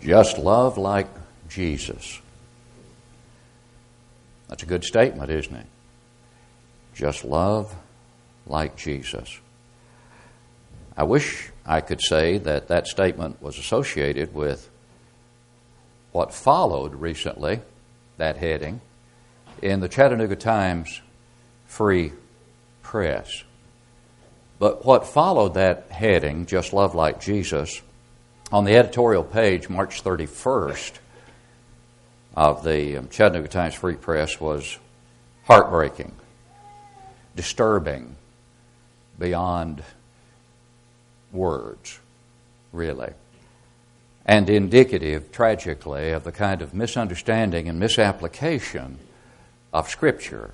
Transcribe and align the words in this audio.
Just 0.00 0.38
love 0.38 0.78
like 0.78 1.08
Jesus. 1.48 2.20
That's 4.48 4.62
a 4.62 4.66
good 4.66 4.84
statement, 4.84 5.30
isn't 5.30 5.54
it? 5.54 5.66
Just 6.94 7.24
love 7.24 7.74
like 8.46 8.76
Jesus. 8.76 9.38
I 10.96 11.04
wish 11.04 11.50
I 11.64 11.80
could 11.80 12.00
say 12.00 12.38
that 12.38 12.68
that 12.68 12.86
statement 12.86 13.40
was 13.42 13.58
associated 13.58 14.34
with 14.34 14.68
what 16.12 16.32
followed 16.32 16.94
recently, 16.94 17.60
that 18.16 18.38
heading, 18.38 18.80
in 19.62 19.80
the 19.80 19.88
Chattanooga 19.88 20.36
Times 20.36 21.00
Free 21.66 22.12
Press. 22.82 23.44
But 24.58 24.84
what 24.84 25.06
followed 25.06 25.54
that 25.54 25.90
heading, 25.90 26.46
Just 26.46 26.72
Love 26.72 26.94
Like 26.94 27.20
Jesus, 27.20 27.80
on 28.50 28.64
the 28.64 28.76
editorial 28.76 29.24
page, 29.24 29.68
March 29.68 30.02
31st 30.02 30.92
of 32.34 32.64
the 32.64 32.96
um, 32.96 33.08
Chattanooga 33.08 33.48
Times 33.48 33.74
Free 33.74 33.94
Press, 33.94 34.40
was 34.40 34.78
heartbreaking, 35.44 36.12
disturbing, 37.36 38.16
beyond 39.18 39.82
words, 41.30 41.98
really, 42.72 43.12
and 44.24 44.48
indicative, 44.48 45.30
tragically, 45.30 46.10
of 46.10 46.24
the 46.24 46.32
kind 46.32 46.62
of 46.62 46.72
misunderstanding 46.72 47.68
and 47.68 47.78
misapplication 47.78 48.98
of 49.74 49.90
Scripture 49.90 50.52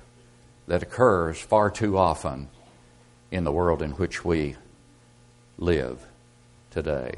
that 0.67 0.83
occurs 0.83 1.39
far 1.39 1.69
too 1.69 1.97
often 1.97 2.49
in 3.31 3.45
the 3.45 3.51
world 3.51 3.81
in 3.81 3.91
which 3.91 4.25
we 4.25 4.55
live 5.57 6.05
today. 6.71 7.15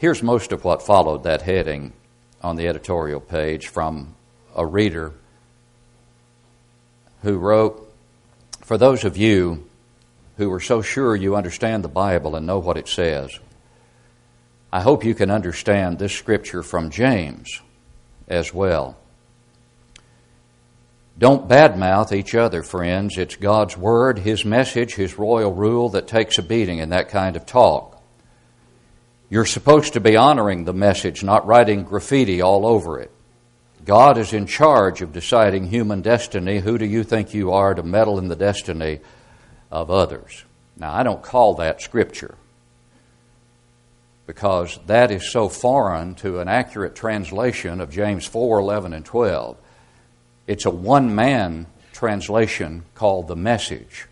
Here's 0.00 0.22
most 0.22 0.52
of 0.52 0.64
what 0.64 0.80
followed 0.80 1.24
that 1.24 1.42
heading 1.42 1.92
on 2.40 2.56
the 2.56 2.68
editorial 2.68 3.20
page 3.20 3.66
from 3.68 4.14
a 4.56 4.64
reader 4.64 5.12
who 7.20 7.36
wrote 7.36 7.92
For 8.62 8.78
those 8.78 9.04
of 9.04 9.18
you 9.18 9.68
who 10.38 10.50
are 10.54 10.60
so 10.60 10.80
sure 10.80 11.14
you 11.14 11.36
understand 11.36 11.84
the 11.84 11.88
Bible 11.88 12.34
and 12.34 12.46
know 12.46 12.58
what 12.60 12.78
it 12.78 12.88
says, 12.88 13.38
I 14.72 14.80
hope 14.80 15.04
you 15.04 15.14
can 15.14 15.30
understand 15.30 15.98
this 15.98 16.14
scripture 16.14 16.62
from 16.62 16.88
James 16.88 17.60
as 18.26 18.54
well. 18.54 18.96
Don't 21.18 21.46
badmouth 21.46 22.10
each 22.10 22.34
other, 22.34 22.62
friends. 22.62 23.18
It's 23.18 23.36
God's 23.36 23.76
Word, 23.76 24.20
His 24.20 24.46
message, 24.46 24.94
His 24.94 25.18
royal 25.18 25.52
rule 25.52 25.90
that 25.90 26.08
takes 26.08 26.38
a 26.38 26.42
beating 26.42 26.78
in 26.78 26.88
that 26.88 27.10
kind 27.10 27.36
of 27.36 27.44
talk. 27.44 27.89
You're 29.30 29.46
supposed 29.46 29.92
to 29.92 30.00
be 30.00 30.16
honoring 30.16 30.64
the 30.64 30.72
message, 30.72 31.22
not 31.22 31.46
writing 31.46 31.84
graffiti 31.84 32.42
all 32.42 32.66
over 32.66 32.98
it. 32.98 33.12
God 33.84 34.18
is 34.18 34.32
in 34.32 34.46
charge 34.46 35.02
of 35.02 35.12
deciding 35.12 35.68
human 35.68 36.02
destiny. 36.02 36.58
Who 36.58 36.78
do 36.78 36.84
you 36.84 37.04
think 37.04 37.32
you 37.32 37.52
are 37.52 37.72
to 37.72 37.84
meddle 37.84 38.18
in 38.18 38.26
the 38.26 38.34
destiny 38.34 38.98
of 39.70 39.88
others? 39.88 40.44
Now, 40.76 40.92
I 40.92 41.04
don't 41.04 41.22
call 41.22 41.54
that 41.54 41.80
Scripture 41.80 42.34
because 44.26 44.80
that 44.86 45.12
is 45.12 45.30
so 45.30 45.48
foreign 45.48 46.16
to 46.16 46.40
an 46.40 46.48
accurate 46.48 46.96
translation 46.96 47.80
of 47.80 47.90
James 47.90 48.26
4 48.26 48.58
11 48.58 48.92
and 48.92 49.04
12. 49.04 49.56
It's 50.48 50.66
a 50.66 50.70
one 50.70 51.14
man 51.14 51.66
translation 51.92 52.84
called 52.96 53.28
the 53.28 53.36
Message, 53.36 54.06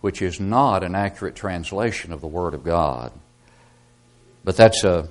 which 0.00 0.22
is 0.22 0.38
not 0.38 0.84
an 0.84 0.94
accurate 0.94 1.34
translation 1.34 2.12
of 2.12 2.20
the 2.20 2.28
Word 2.28 2.54
of 2.54 2.62
God. 2.62 3.10
But 4.44 4.56
that's 4.56 4.84
a 4.84 5.08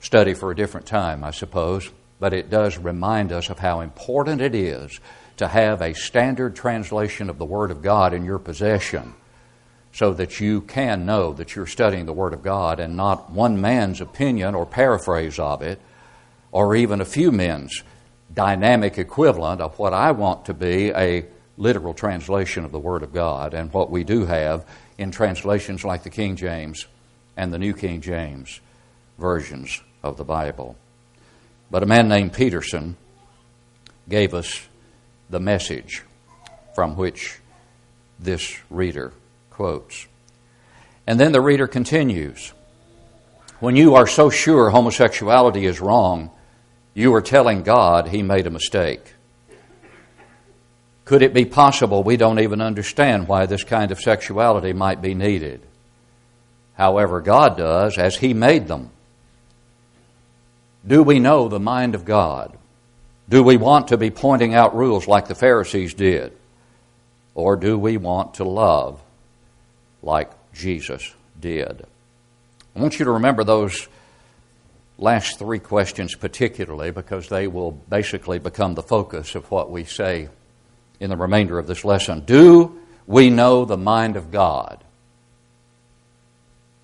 study 0.00 0.34
for 0.34 0.50
a 0.50 0.56
different 0.56 0.86
time, 0.86 1.22
I 1.24 1.30
suppose. 1.30 1.90
But 2.18 2.32
it 2.32 2.50
does 2.50 2.76
remind 2.76 3.32
us 3.32 3.50
of 3.50 3.58
how 3.58 3.80
important 3.80 4.40
it 4.40 4.54
is 4.54 5.00
to 5.36 5.48
have 5.48 5.80
a 5.80 5.94
standard 5.94 6.54
translation 6.54 7.30
of 7.30 7.38
the 7.38 7.44
Word 7.44 7.70
of 7.70 7.82
God 7.82 8.12
in 8.12 8.24
your 8.24 8.38
possession 8.38 9.14
so 9.92 10.14
that 10.14 10.40
you 10.40 10.62
can 10.62 11.04
know 11.04 11.32
that 11.34 11.54
you're 11.54 11.66
studying 11.66 12.06
the 12.06 12.12
Word 12.12 12.32
of 12.32 12.42
God 12.42 12.80
and 12.80 12.96
not 12.96 13.30
one 13.30 13.60
man's 13.60 14.00
opinion 14.00 14.54
or 14.54 14.64
paraphrase 14.64 15.38
of 15.38 15.62
it, 15.62 15.80
or 16.50 16.74
even 16.74 17.00
a 17.00 17.04
few 17.04 17.30
men's 17.30 17.82
dynamic 18.32 18.98
equivalent 18.98 19.60
of 19.60 19.78
what 19.78 19.92
I 19.92 20.12
want 20.12 20.46
to 20.46 20.54
be 20.54 20.90
a 20.90 21.26
literal 21.58 21.92
translation 21.92 22.64
of 22.64 22.72
the 22.72 22.78
Word 22.78 23.02
of 23.02 23.12
God 23.12 23.52
and 23.52 23.72
what 23.72 23.90
we 23.90 24.04
do 24.04 24.24
have 24.24 24.66
in 24.96 25.10
translations 25.10 25.84
like 25.84 26.02
the 26.02 26.10
King 26.10 26.36
James 26.36 26.86
and 27.36 27.52
the 27.52 27.58
New 27.58 27.74
King 27.74 28.00
James 28.00 28.60
versions 29.18 29.82
of 30.02 30.16
the 30.16 30.24
Bible. 30.24 30.76
But 31.70 31.82
a 31.82 31.86
man 31.86 32.08
named 32.08 32.32
Peterson 32.32 32.96
gave 34.08 34.34
us 34.34 34.66
the 35.30 35.40
message 35.40 36.02
from 36.74 36.96
which 36.96 37.38
this 38.18 38.58
reader 38.70 39.12
quotes. 39.50 40.06
And 41.06 41.18
then 41.18 41.32
the 41.32 41.40
reader 41.40 41.66
continues 41.66 42.52
When 43.60 43.76
you 43.76 43.94
are 43.94 44.06
so 44.06 44.30
sure 44.30 44.70
homosexuality 44.70 45.66
is 45.66 45.80
wrong, 45.80 46.30
you 46.94 47.14
are 47.14 47.22
telling 47.22 47.62
God 47.62 48.08
He 48.08 48.22
made 48.22 48.46
a 48.46 48.50
mistake. 48.50 49.14
Could 51.04 51.22
it 51.22 51.34
be 51.34 51.44
possible 51.44 52.02
we 52.02 52.16
don't 52.16 52.38
even 52.38 52.60
understand 52.60 53.28
why 53.28 53.46
this 53.46 53.64
kind 53.64 53.90
of 53.90 53.98
sexuality 53.98 54.72
might 54.72 55.02
be 55.02 55.14
needed? 55.14 55.66
However, 56.74 57.20
God 57.20 57.56
does 57.56 57.98
as 57.98 58.16
He 58.16 58.34
made 58.34 58.66
them. 58.66 58.90
Do 60.86 61.02
we 61.02 61.20
know 61.20 61.48
the 61.48 61.60
mind 61.60 61.94
of 61.94 62.04
God? 62.04 62.56
Do 63.28 63.42
we 63.42 63.56
want 63.56 63.88
to 63.88 63.96
be 63.96 64.10
pointing 64.10 64.54
out 64.54 64.76
rules 64.76 65.06
like 65.06 65.28
the 65.28 65.34
Pharisees 65.34 65.94
did? 65.94 66.32
Or 67.34 67.56
do 67.56 67.78
we 67.78 67.96
want 67.96 68.34
to 68.34 68.44
love 68.44 69.00
like 70.02 70.30
Jesus 70.52 71.14
did? 71.38 71.86
I 72.74 72.80
want 72.80 72.98
you 72.98 73.04
to 73.04 73.12
remember 73.12 73.44
those 73.44 73.88
last 74.98 75.38
three 75.38 75.58
questions 75.58 76.14
particularly 76.14 76.90
because 76.90 77.28
they 77.28 77.46
will 77.46 77.72
basically 77.72 78.38
become 78.38 78.74
the 78.74 78.82
focus 78.82 79.34
of 79.34 79.50
what 79.50 79.70
we 79.70 79.84
say 79.84 80.28
in 81.00 81.10
the 81.10 81.16
remainder 81.16 81.58
of 81.58 81.66
this 81.66 81.84
lesson. 81.84 82.20
Do 82.20 82.80
we 83.06 83.30
know 83.30 83.64
the 83.64 83.76
mind 83.76 84.16
of 84.16 84.30
God? 84.30 84.82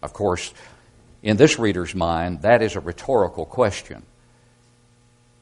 Of 0.03 0.13
course, 0.13 0.53
in 1.23 1.37
this 1.37 1.59
reader's 1.59 1.95
mind, 1.95 2.43
that 2.43 2.63
is 2.63 2.77
a 2.77 2.81
rhetorical 2.81 3.45
question. 3.45 4.05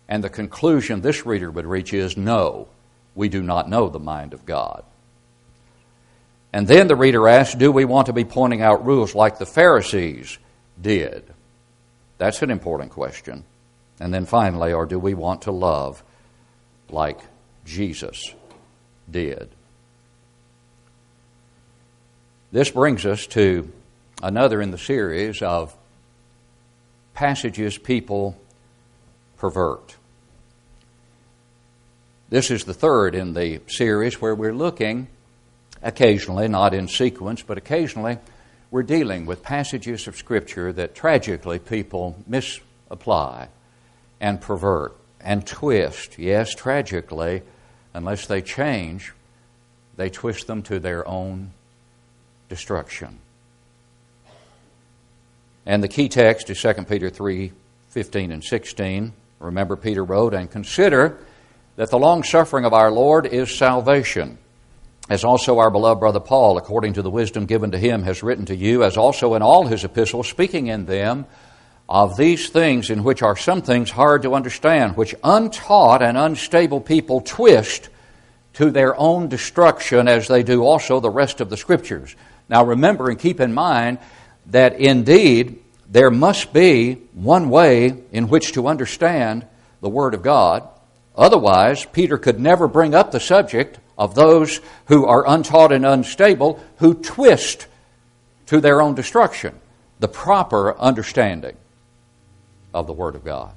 And 0.09 0.23
the 0.23 0.31
conclusion 0.31 1.01
this 1.01 1.27
reader 1.27 1.51
would 1.51 1.67
reach 1.67 1.93
is 1.93 2.17
no, 2.17 2.69
we 3.15 3.29
do 3.29 3.43
not 3.43 3.69
know 3.69 3.89
the 3.89 3.99
mind 3.99 4.33
of 4.33 4.47
God. 4.47 4.85
And 6.53 6.67
then 6.67 6.87
the 6.87 6.97
reader 6.97 7.29
asks, 7.29 7.55
do 7.55 7.71
we 7.71 7.85
want 7.85 8.07
to 8.07 8.13
be 8.13 8.25
pointing 8.25 8.63
out 8.63 8.87
rules 8.87 9.15
like 9.15 9.39
the 9.39 9.47
Pharisees 9.47 10.39
did? 10.81 11.25
That's 12.19 12.41
an 12.43 12.51
important 12.51 12.93
question. 12.93 13.45
And 14.01 14.13
then 14.13 14.27
finally, 14.27 14.73
or 14.73 14.87
do 14.87 14.99
we 14.99 15.15
want 15.15 15.43
to 15.43 15.53
love 15.53 16.03
like 16.89 17.19
Jesus 17.65 18.35
did? 19.11 19.51
This 22.53 22.71
brings 22.71 23.05
us 23.05 23.27
to 23.29 23.71
another 24.23 24.63
in 24.63 24.71
the 24.71 24.79
series 24.79 25.43
of 25.43 25.75
passages 27.15 27.79
people 27.79 28.37
pervert. 29.37 29.97
This 32.29 32.51
is 32.51 32.65
the 32.65 32.75
third 32.75 33.15
in 33.15 33.35
the 33.35 33.61
series 33.69 34.21
where 34.21 34.35
we're 34.35 34.55
looking 34.55 35.09
occasionally, 35.83 36.49
not 36.49 36.75
in 36.75 36.89
sequence, 36.89 37.43
but 37.43 37.59
occasionally 37.59 38.19
we're 38.71 38.83
dealing 38.83 39.27
with 39.27 39.43
passages 39.43 40.09
of 40.09 40.17
Scripture 40.17 40.73
that 40.73 40.95
tragically 40.95 41.59
people 41.59 42.17
misapply 42.27 43.49
and 44.21 44.41
pervert 44.41 44.97
and 45.21 45.47
twist. 45.47 46.19
Yes, 46.19 46.55
tragically, 46.55 47.43
unless 47.95 48.27
they 48.27 48.43
change, 48.43 49.13
they 49.97 50.11
twist 50.11 50.47
them 50.47 50.63
to 50.63 50.81
their 50.81 51.07
own 51.07 51.53
destruction. 52.49 53.19
And 55.67 55.83
the 55.83 55.89
key 55.89 56.09
text 56.09 56.49
is 56.49 56.61
2 56.61 56.73
Peter 56.85 57.11
3 57.11 57.53
15 57.91 58.33
and 58.33 58.45
16. 58.45 59.13
Remember, 59.41 59.77
Peter 59.77 60.05
wrote, 60.05 60.35
And 60.35 60.51
consider 60.51 61.19
that 61.77 61.91
the 61.91 61.99
long 61.99 62.23
suffering 62.23 62.65
of 62.65 62.73
our 62.73 62.91
Lord 62.91 63.27
is 63.27 63.55
salvation 63.57 64.39
as 65.09 65.25
also 65.25 65.59
our 65.59 65.71
beloved 65.71 66.01
brother 66.01 66.21
Paul, 66.21 66.59
according 66.59 66.95
to 66.95 67.03
the 67.03 67.11
wisdom 67.11 67.47
given 67.47 67.71
to 67.71 67.79
him, 67.79 68.03
has 68.03 68.23
written 68.23 68.47
to 68.47 68.57
you, 68.57 68.83
as 68.83 68.97
also 68.97 69.35
in 69.35 69.43
all 69.43 69.67
his 69.67 69.85
epistles, 69.85 70.29
speaking 70.29 70.67
in 70.67 70.87
them 70.87 71.27
of 71.89 72.17
these 72.17 72.49
things 72.49 72.91
in 72.91 73.05
which 73.05 73.23
are 73.23 73.37
some 73.37 73.63
things 73.63 73.91
hard 73.91 74.23
to 74.23 74.35
understand, 74.35 74.97
which 74.97 75.15
untaught 75.23 76.03
and 76.03 76.19
unstable 76.19 76.81
people 76.81 77.21
twist 77.21 77.89
to 78.55 78.71
their 78.71 78.99
own 78.99 79.29
destruction, 79.29 80.09
as 80.09 80.27
they 80.27 80.43
do 80.43 80.65
also 80.65 80.99
the 80.99 81.11
rest 81.11 81.41
of 81.41 81.51
the 81.51 81.57
scriptures. 81.57 82.17
Now 82.49 82.65
remember 82.65 83.09
and 83.09 83.19
keep 83.19 83.39
in 83.39 83.55
mind 83.55 83.99
that 84.47 84.79
indeed 84.79 85.63
there 85.89 86.11
must 86.11 86.53
be 86.53 86.95
one 87.15 87.49
way 87.49 87.95
in 88.13 88.29
which 88.29 88.53
to 88.53 88.67
understand 88.67 89.47
the 89.81 89.89
Word 89.89 90.15
of 90.15 90.23
God. 90.23 90.69
Otherwise, 91.17 91.87
Peter 91.87 92.19
could 92.19 92.41
never 92.41 92.69
bring 92.69 92.95
up 92.95 93.11
the 93.11 93.21
subject 93.21 93.79
of 93.97 94.15
those 94.15 94.61
who 94.87 95.07
are 95.07 95.27
untaught 95.27 95.73
and 95.73 95.87
unstable 95.87 96.63
who 96.79 96.95
twist 96.95 97.67
to 98.47 98.61
their 98.61 98.83
own 98.83 98.95
destruction 98.95 99.59
the 99.99 100.09
proper 100.09 100.77
understanding 100.79 101.57
of 102.75 102.87
the 102.87 102.93
Word 102.93 103.15
of 103.15 103.25
God 103.25 103.55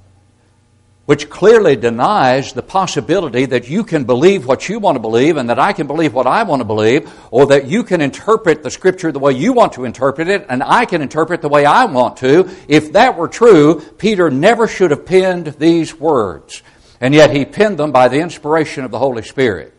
which 1.10 1.28
clearly 1.28 1.74
denies 1.74 2.52
the 2.52 2.62
possibility 2.62 3.44
that 3.44 3.68
you 3.68 3.82
can 3.82 4.04
believe 4.04 4.46
what 4.46 4.68
you 4.68 4.78
want 4.78 4.94
to 4.94 5.00
believe 5.00 5.36
and 5.36 5.50
that 5.50 5.58
I 5.58 5.72
can 5.72 5.88
believe 5.88 6.14
what 6.14 6.28
I 6.28 6.44
want 6.44 6.60
to 6.60 6.64
believe, 6.64 7.12
or 7.32 7.46
that 7.46 7.66
you 7.66 7.82
can 7.82 8.00
interpret 8.00 8.62
the 8.62 8.70
Scripture 8.70 9.10
the 9.10 9.18
way 9.18 9.32
you 9.32 9.52
want 9.52 9.72
to 9.72 9.84
interpret 9.84 10.28
it 10.28 10.46
and 10.48 10.62
I 10.62 10.84
can 10.84 11.02
interpret 11.02 11.42
the 11.42 11.48
way 11.48 11.64
I 11.64 11.86
want 11.86 12.18
to. 12.18 12.48
If 12.68 12.92
that 12.92 13.16
were 13.16 13.26
true, 13.26 13.80
Peter 13.98 14.30
never 14.30 14.68
should 14.68 14.92
have 14.92 15.04
penned 15.04 15.46
these 15.58 15.98
words. 15.98 16.62
And 17.00 17.12
yet 17.12 17.34
he 17.34 17.44
penned 17.44 17.78
them 17.78 17.90
by 17.90 18.06
the 18.06 18.20
inspiration 18.20 18.84
of 18.84 18.92
the 18.92 19.00
Holy 19.00 19.22
Spirit. 19.22 19.74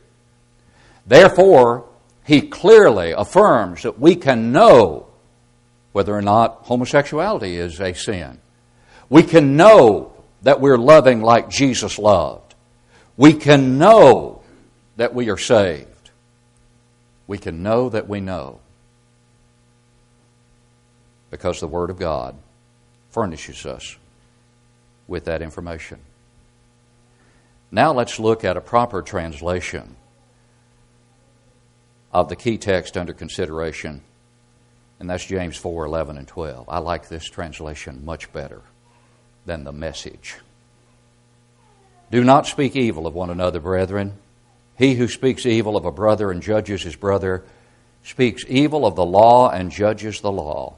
Therefore, 1.08 1.88
he 2.26 2.42
clearly 2.42 3.12
affirms 3.12 3.84
that 3.84 3.98
we 3.98 4.18
can 4.18 4.52
know 4.52 5.08
whether 5.94 6.14
or 6.14 6.22
not 6.22 6.64
homosexuality 6.64 7.56
is 7.56 7.80
a 7.80 7.94
sin. 7.94 8.42
We 9.08 9.24
can 9.24 9.56
know 9.56 10.11
that 10.44 10.60
we're 10.60 10.78
loving 10.78 11.22
like 11.22 11.50
Jesus 11.50 12.00
loved. 12.00 12.56
We 13.18 13.34
can 13.34 13.78
know 13.78 14.42
that 14.98 15.14
we 15.14 15.30
are 15.30 15.38
saved. 15.38 16.12
We 17.28 17.38
can 17.38 17.64
know 17.64 17.90
that 17.90 18.08
we 18.08 18.20
know. 18.20 18.60
Because 21.30 21.60
the 21.60 21.68
Word 21.68 21.90
of 21.90 22.00
God 22.00 22.36
furnishes 23.12 23.66
us 23.66 23.98
with 25.08 25.26
that 25.26 25.42
information. 25.42 26.00
Now 27.72 27.94
let's 27.94 28.20
look 28.20 28.44
at 28.44 28.58
a 28.58 28.62
proper 28.62 29.02
translation 29.02 29.96
of 32.12 32.28
the 32.28 32.36
key 32.36 32.58
text 32.58 32.98
under 32.98 33.14
consideration, 33.14 34.02
and 35.00 35.10
that's 35.10 35.26
James 35.26 35.56
4 35.56 35.86
11 35.86 36.18
and 36.18 36.28
12. 36.28 36.68
I 36.68 36.80
like 36.80 37.08
this 37.08 37.26
translation 37.26 38.04
much 38.04 38.32
better 38.34 38.62
than 39.46 39.64
the 39.64 39.72
message. 39.72 40.38
Do 42.12 42.24
not 42.24 42.48
speak 42.48 42.76
evil 42.76 43.08
of 43.08 43.14
one 43.14 43.30
another, 43.30 43.60
brethren. 43.60 44.18
He 44.78 44.96
who 44.96 45.08
speaks 45.08 45.46
evil 45.46 45.78
of 45.78 45.86
a 45.86 45.92
brother 45.92 46.32
and 46.32 46.42
judges 46.42 46.84
his 46.84 46.96
brother 46.96 47.44
speaks 48.04 48.44
evil 48.48 48.86
of 48.86 48.96
the 48.96 49.06
law 49.06 49.50
and 49.50 49.72
judges 49.72 50.22
the 50.22 50.32
law. 50.32 50.76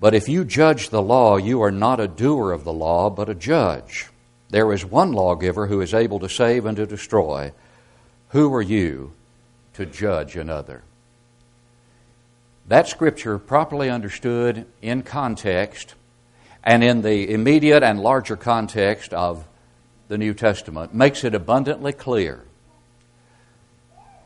But 0.00 0.14
if 0.14 0.28
you 0.28 0.44
judge 0.44 0.88
the 0.88 1.02
law, 1.02 1.36
you 1.36 1.62
are 1.62 1.70
not 1.70 2.00
a 2.00 2.08
doer 2.08 2.52
of 2.52 2.64
the 2.64 2.72
law, 2.72 3.10
but 3.10 3.28
a 3.28 3.34
judge. 3.34 4.08
There 4.48 4.72
is 4.72 4.84
one 4.84 5.12
lawgiver 5.12 5.66
who 5.66 5.80
is 5.80 5.94
able 5.94 6.18
to 6.20 6.28
save 6.28 6.66
and 6.66 6.76
to 6.76 6.86
destroy. 6.86 7.52
Who 8.30 8.52
are 8.54 8.62
you 8.62 9.12
to 9.74 9.86
judge 9.86 10.36
another? 10.36 10.82
That 12.66 12.88
scripture, 12.88 13.38
properly 13.38 13.90
understood 13.90 14.66
in 14.80 15.02
context, 15.02 15.94
and 16.62 16.84
in 16.84 17.02
the 17.02 17.32
immediate 17.32 17.82
and 17.82 18.00
larger 18.00 18.36
context 18.36 19.14
of 19.14 19.44
the 20.08 20.18
New 20.18 20.34
Testament 20.34 20.94
makes 20.94 21.24
it 21.24 21.34
abundantly 21.34 21.92
clear 21.92 22.44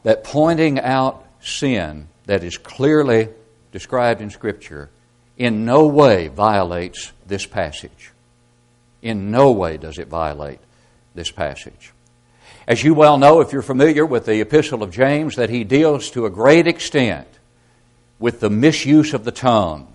that 0.03 0.25
pointing 0.25 0.81
out 0.81 1.25
sin 1.41 2.09
that 2.27 2.43
is 2.43 2.57
clearly 2.59 3.29
described 3.73 4.21
in 4.21 4.31
Scripture 4.31 4.91
in 5.37 5.65
no 5.65 5.87
way 5.87 6.29
violates 6.29 7.13
this 7.27 7.47
passage. 7.47 8.13
In 9.03 9.31
no 9.31 9.53
way 9.53 9.77
does 9.77 9.99
it 9.99 10.09
violate 10.09 10.61
this 11.15 11.31
passage. 11.31 11.93
As 12.67 12.83
you 12.83 12.95
well 12.95 13.19
know, 13.19 13.41
if 13.41 13.53
you're 13.53 13.63
familiar 13.63 14.07
with 14.07 14.25
the 14.25 14.41
Epistle 14.41 14.83
of 14.83 14.91
James, 14.91 15.37
that 15.37 15.51
he 15.51 15.65
deals 15.65 16.11
to 16.13 16.25
a 16.25 16.31
great 16.31 16.67
extent 16.67 17.29
with 18.19 18.41
the 18.41 18.49
misuse 18.49 19.13
of 19.13 19.25
the 19.25 19.33
tongue 19.33 19.94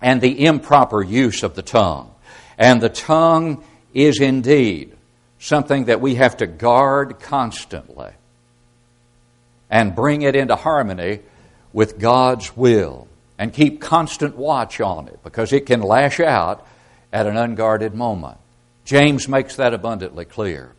and 0.00 0.20
the 0.20 0.44
improper 0.44 1.02
use 1.02 1.42
of 1.42 1.54
the 1.54 1.62
tongue. 1.62 2.10
And 2.56 2.80
the 2.80 2.88
tongue 2.88 3.64
is 3.94 4.20
indeed 4.20 4.96
something 5.38 5.86
that 5.86 6.00
we 6.00 6.16
have 6.16 6.36
to 6.38 6.46
guard 6.46 7.20
constantly 7.20 8.10
and 9.70 9.94
bring 9.94 10.22
it 10.22 10.34
into 10.34 10.56
harmony 10.56 11.20
with 11.72 11.98
God's 11.98 12.56
will 12.56 13.08
and 13.38 13.52
keep 13.52 13.80
constant 13.80 14.36
watch 14.36 14.80
on 14.80 15.08
it 15.08 15.22
because 15.22 15.52
it 15.52 15.66
can 15.66 15.80
lash 15.80 16.20
out 16.20 16.66
at 17.12 17.26
an 17.26 17.36
unguarded 17.36 17.94
moment. 17.94 18.38
James 18.84 19.28
makes 19.28 19.56
that 19.56 19.74
abundantly 19.74 20.24
clear. 20.24 20.74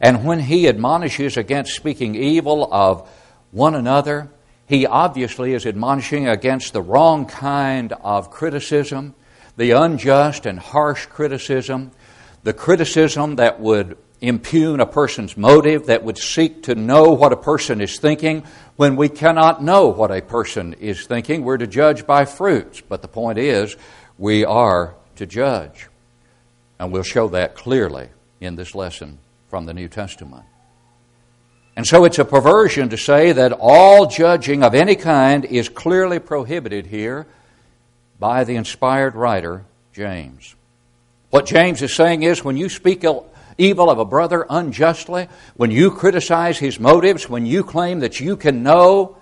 And 0.00 0.24
when 0.24 0.40
he 0.40 0.68
admonishes 0.68 1.36
against 1.36 1.74
speaking 1.74 2.14
evil 2.14 2.68
of 2.72 3.08
one 3.50 3.74
another, 3.74 4.28
he 4.66 4.86
obviously 4.86 5.54
is 5.54 5.64
admonishing 5.64 6.28
against 6.28 6.72
the 6.72 6.82
wrong 6.82 7.26
kind 7.26 7.92
of 7.92 8.30
criticism, 8.30 9.14
the 9.56 9.70
unjust 9.70 10.44
and 10.44 10.58
harsh 10.58 11.06
criticism, 11.06 11.92
the 12.42 12.52
criticism 12.52 13.36
that 13.36 13.60
would 13.60 13.96
impugn 14.20 14.80
a 14.80 14.86
person's 14.86 15.36
motive, 15.36 15.86
that 15.86 16.02
would 16.02 16.18
seek 16.18 16.64
to 16.64 16.74
know 16.74 17.10
what 17.10 17.32
a 17.32 17.36
person 17.36 17.80
is 17.80 17.98
thinking 17.98 18.44
when 18.76 18.96
we 18.96 19.08
cannot 19.08 19.62
know 19.62 19.88
what 19.88 20.10
a 20.10 20.20
person 20.20 20.72
is 20.74 21.06
thinking. 21.06 21.44
We're 21.44 21.58
to 21.58 21.66
judge 21.66 22.06
by 22.06 22.24
fruits, 22.24 22.80
but 22.80 23.02
the 23.02 23.08
point 23.08 23.38
is, 23.38 23.76
we 24.18 24.44
are 24.44 24.94
to 25.16 25.26
judge. 25.26 25.88
And 26.78 26.92
we'll 26.92 27.02
show 27.02 27.28
that 27.28 27.54
clearly 27.54 28.08
in 28.40 28.56
this 28.56 28.74
lesson 28.74 29.18
from 29.48 29.66
the 29.66 29.74
New 29.74 29.88
Testament. 29.88 30.44
And 31.76 31.86
so 31.86 32.04
it's 32.06 32.18
a 32.18 32.24
perversion 32.24 32.88
to 32.88 32.96
say 32.96 33.32
that 33.32 33.52
all 33.52 34.06
judging 34.06 34.62
of 34.62 34.74
any 34.74 34.96
kind 34.96 35.44
is 35.44 35.68
clearly 35.68 36.18
prohibited 36.18 36.86
here 36.86 37.26
by 38.18 38.44
the 38.44 38.56
inspired 38.56 39.14
writer, 39.14 39.64
James. 39.92 40.54
What 41.28 41.44
James 41.44 41.82
is 41.82 41.92
saying 41.92 42.22
is 42.22 42.42
when 42.42 42.56
you 42.56 42.70
speak 42.70 43.04
evil 43.58 43.90
of 43.90 43.98
a 43.98 44.06
brother 44.06 44.46
unjustly, 44.48 45.28
when 45.56 45.70
you 45.70 45.90
criticize 45.90 46.58
his 46.58 46.80
motives, 46.80 47.28
when 47.28 47.44
you 47.44 47.62
claim 47.62 48.00
that 48.00 48.20
you 48.20 48.36
can 48.36 48.62
know 48.62 49.18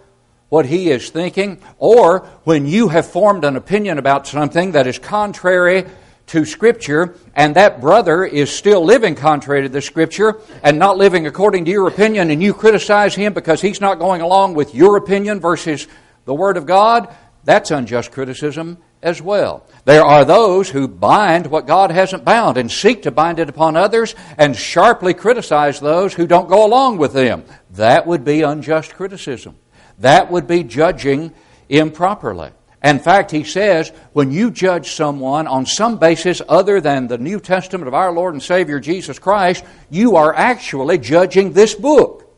what 0.48 0.66
he 0.66 0.90
is 0.90 1.10
thinking, 1.10 1.60
or 1.78 2.20
when 2.44 2.66
you 2.66 2.88
have 2.88 3.06
formed 3.06 3.44
an 3.44 3.56
opinion 3.56 3.98
about 3.98 4.28
something 4.28 4.72
that 4.72 4.86
is 4.86 5.00
contrary 5.00 5.86
to 6.26 6.44
Scripture, 6.44 7.16
and 7.34 7.56
that 7.56 7.80
brother 7.80 8.24
is 8.24 8.50
still 8.50 8.84
living 8.84 9.14
contrary 9.14 9.62
to 9.62 9.68
the 9.68 9.82
Scripture 9.82 10.40
and 10.62 10.78
not 10.78 10.96
living 10.96 11.26
according 11.26 11.64
to 11.66 11.70
your 11.70 11.88
opinion, 11.88 12.30
and 12.30 12.42
you 12.42 12.54
criticize 12.54 13.14
him 13.14 13.34
because 13.34 13.60
he's 13.60 13.80
not 13.80 13.98
going 13.98 14.20
along 14.20 14.54
with 14.54 14.74
your 14.74 14.96
opinion 14.96 15.40
versus 15.40 15.86
the 16.24 16.34
Word 16.34 16.56
of 16.56 16.66
God, 16.66 17.14
that's 17.44 17.70
unjust 17.70 18.10
criticism 18.10 18.78
as 19.02 19.20
well. 19.20 19.66
There 19.84 20.04
are 20.04 20.24
those 20.24 20.70
who 20.70 20.88
bind 20.88 21.46
what 21.46 21.66
God 21.66 21.90
hasn't 21.90 22.24
bound 22.24 22.56
and 22.56 22.72
seek 22.72 23.02
to 23.02 23.10
bind 23.10 23.38
it 23.38 23.50
upon 23.50 23.76
others 23.76 24.14
and 24.38 24.56
sharply 24.56 25.12
criticize 25.12 25.78
those 25.78 26.14
who 26.14 26.26
don't 26.26 26.48
go 26.48 26.64
along 26.64 26.96
with 26.96 27.12
them. 27.12 27.44
That 27.72 28.06
would 28.06 28.24
be 28.24 28.40
unjust 28.40 28.94
criticism. 28.94 29.56
That 29.98 30.30
would 30.30 30.46
be 30.46 30.64
judging 30.64 31.34
improperly. 31.68 32.50
In 32.84 32.98
fact, 32.98 33.30
he 33.30 33.44
says, 33.44 33.90
when 34.12 34.30
you 34.30 34.50
judge 34.50 34.92
someone 34.92 35.46
on 35.46 35.64
some 35.64 35.98
basis 35.98 36.42
other 36.46 36.82
than 36.82 37.06
the 37.06 37.16
New 37.16 37.40
Testament 37.40 37.88
of 37.88 37.94
our 37.94 38.12
Lord 38.12 38.34
and 38.34 38.42
Savior 38.42 38.78
Jesus 38.78 39.18
Christ, 39.18 39.64
you 39.88 40.16
are 40.16 40.34
actually 40.34 40.98
judging 40.98 41.54
this 41.54 41.74
book. 41.74 42.30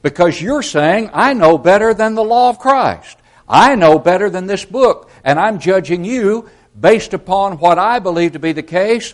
Because 0.00 0.40
you're 0.40 0.62
saying, 0.62 1.10
I 1.12 1.34
know 1.34 1.58
better 1.58 1.92
than 1.92 2.14
the 2.14 2.24
law 2.24 2.48
of 2.48 2.58
Christ. 2.58 3.18
I 3.46 3.74
know 3.74 3.98
better 3.98 4.30
than 4.30 4.46
this 4.46 4.64
book, 4.64 5.10
and 5.24 5.38
I'm 5.38 5.58
judging 5.58 6.06
you 6.06 6.48
based 6.80 7.12
upon 7.12 7.58
what 7.58 7.78
I 7.78 7.98
believe 7.98 8.32
to 8.32 8.38
be 8.38 8.52
the 8.52 8.62
case. 8.62 9.12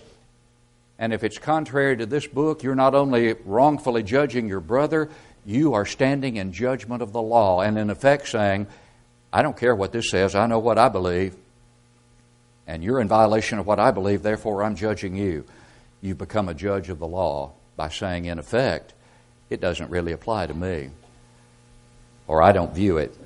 And 0.97 1.13
if 1.13 1.25
it's 1.25 1.39
contrary 1.39 1.97
to 1.97 2.07
this 2.07 2.29
book, 2.29 2.63
you're 2.63 2.77
not 2.77 2.95
only 2.95 3.33
wrongfully 3.45 4.05
judging 4.05 4.47
your 4.47 4.61
brother, 4.61 5.11
you 5.45 5.75
are 5.75 5.87
standing 5.87 6.37
in 6.37 6.53
judgment 6.53 7.03
of 7.03 7.13
the 7.13 7.23
law, 7.23 7.63
and 7.63 7.77
in 7.77 7.91
effect 7.91 8.29
saying, 8.29 8.69
I 9.33 9.43
don't 9.43 9.57
care 9.57 9.75
what 9.75 9.93
this 9.93 10.11
says, 10.11 10.35
I 10.35 10.47
know 10.47 10.59
what 10.59 10.79
I 10.79 10.89
believe, 10.89 11.37
and 12.67 12.83
you're 12.83 13.01
in 13.01 13.09
violation 13.09 13.59
of 13.59 13.67
what 13.67 13.79
I 13.79 13.91
believe, 13.91 14.23
therefore 14.23 14.63
I'm 14.63 14.77
judging 14.77 15.17
you. 15.17 15.45
You 16.01 16.15
become 16.15 16.49
a 16.49 16.55
judge 16.55 16.89
of 16.89 16.99
the 16.99 17.07
law 17.07 17.53
by 17.77 17.89
saying, 17.89 18.27
in 18.27 18.39
effect, 18.39 18.95
it 19.51 19.61
doesn't 19.61 19.91
really 19.91 20.13
apply 20.13 20.47
to 20.47 20.55
me, 20.55 20.91
or 22.27 22.43
I 22.43 22.53
don't 22.53 22.75
view 22.75 22.99
it 22.99 23.17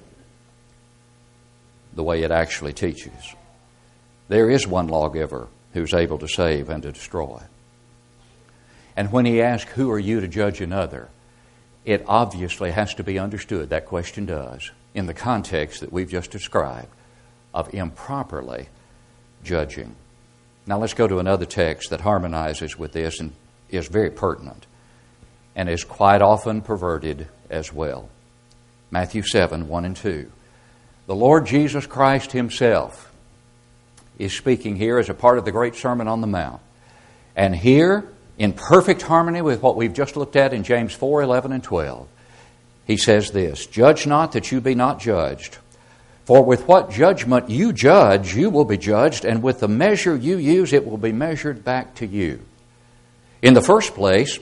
the 1.95 2.03
way 2.03 2.23
it 2.23 2.31
actually 2.31 2.73
teaches. 2.73 3.35
There 4.29 4.51
is 4.51 4.67
one 4.67 4.89
lawgiver 4.89 5.49
who's 5.73 5.93
able 5.93 6.19
to 6.19 6.29
save 6.29 6.71
and 6.71 6.83
to 6.83 6.93
destroy. 6.93 7.43
And 8.97 9.13
when 9.13 9.27
he 9.27 9.43
asks, 9.43 9.71
Who 9.73 9.91
are 9.91 9.99
you 9.99 10.21
to 10.21 10.29
judge 10.29 10.61
another? 10.61 11.09
it 11.85 12.05
obviously 12.07 12.71
has 12.71 12.95
to 12.95 13.05
be 13.05 13.19
understood, 13.19 13.71
that 13.71 13.87
question 13.87 14.27
does, 14.27 14.71
in 14.95 15.07
the 15.07 15.15
context 15.15 15.81
that 15.81 15.93
we've 15.93 16.11
just 16.11 16.31
described 16.31 16.89
of 17.55 17.73
improperly 17.75 18.69
judging. 19.45 19.95
Now 20.67 20.79
let's 20.79 20.95
go 20.95 21.09
to 21.09 21.19
another 21.19 21.47
text 21.47 21.91
that 21.91 22.01
harmonizes 22.01 22.79
with 22.79 22.93
this 22.93 23.21
and 23.21 23.33
is 23.69 23.89
very 23.89 24.11
pertinent 24.11 24.67
and 25.55 25.69
is 25.69 25.85
quite 25.85 26.23
often 26.23 26.63
perverted 26.63 27.29
as 27.51 27.73
well. 27.73 28.09
Matthew 28.91 29.23
7 29.23 29.69
1 29.69 29.85
and 29.85 29.97
2. 29.97 30.31
The 31.07 31.15
Lord 31.15 31.47
Jesus 31.47 31.87
Christ 31.87 32.33
Himself 32.33 33.13
is 34.19 34.33
speaking 34.33 34.77
here 34.77 34.99
as 34.99 35.09
a 35.09 35.15
part 35.15 35.39
of 35.39 35.45
the 35.45 35.53
great 35.53 35.75
Sermon 35.75 36.07
on 36.07 36.21
the 36.21 36.27
Mount. 36.27 36.61
And 37.35 37.57
here, 37.57 38.09
in 38.39 38.53
perfect 38.53 39.03
harmony 39.03 39.43
with 39.43 39.63
what 39.63 39.77
we've 39.77 39.93
just 39.93 40.17
looked 40.17 40.37
at 40.37 40.53
in 40.53 40.63
James 40.63 40.93
4 40.93 41.23
11 41.23 41.53
and 41.53 41.63
12, 41.63 42.07
he 42.87 42.97
says 42.97 43.31
this 43.31 43.67
Judge 43.67 44.07
not 44.07 44.33
that 44.33 44.53
you 44.53 44.61
be 44.61 44.75
not 44.75 45.01
judged. 45.01 45.59
For 46.25 46.45
with 46.45 46.69
what 46.69 46.91
judgment 46.91 47.51
you 47.51 47.73
judge, 47.73 48.35
you 48.35 48.49
will 48.49 48.65
be 48.65 48.79
judged, 48.79 49.25
and 49.25 49.43
with 49.43 49.59
the 49.59 49.69
measure 49.69 50.15
you 50.15 50.37
use, 50.37 50.73
it 50.73 50.87
will 50.87 50.99
be 50.99 51.12
measured 51.12 51.65
back 51.65 51.97
to 51.97 52.07
you. 52.07 52.41
In 53.43 53.55
the 53.55 53.61
first 53.61 53.95
place, 53.95 54.39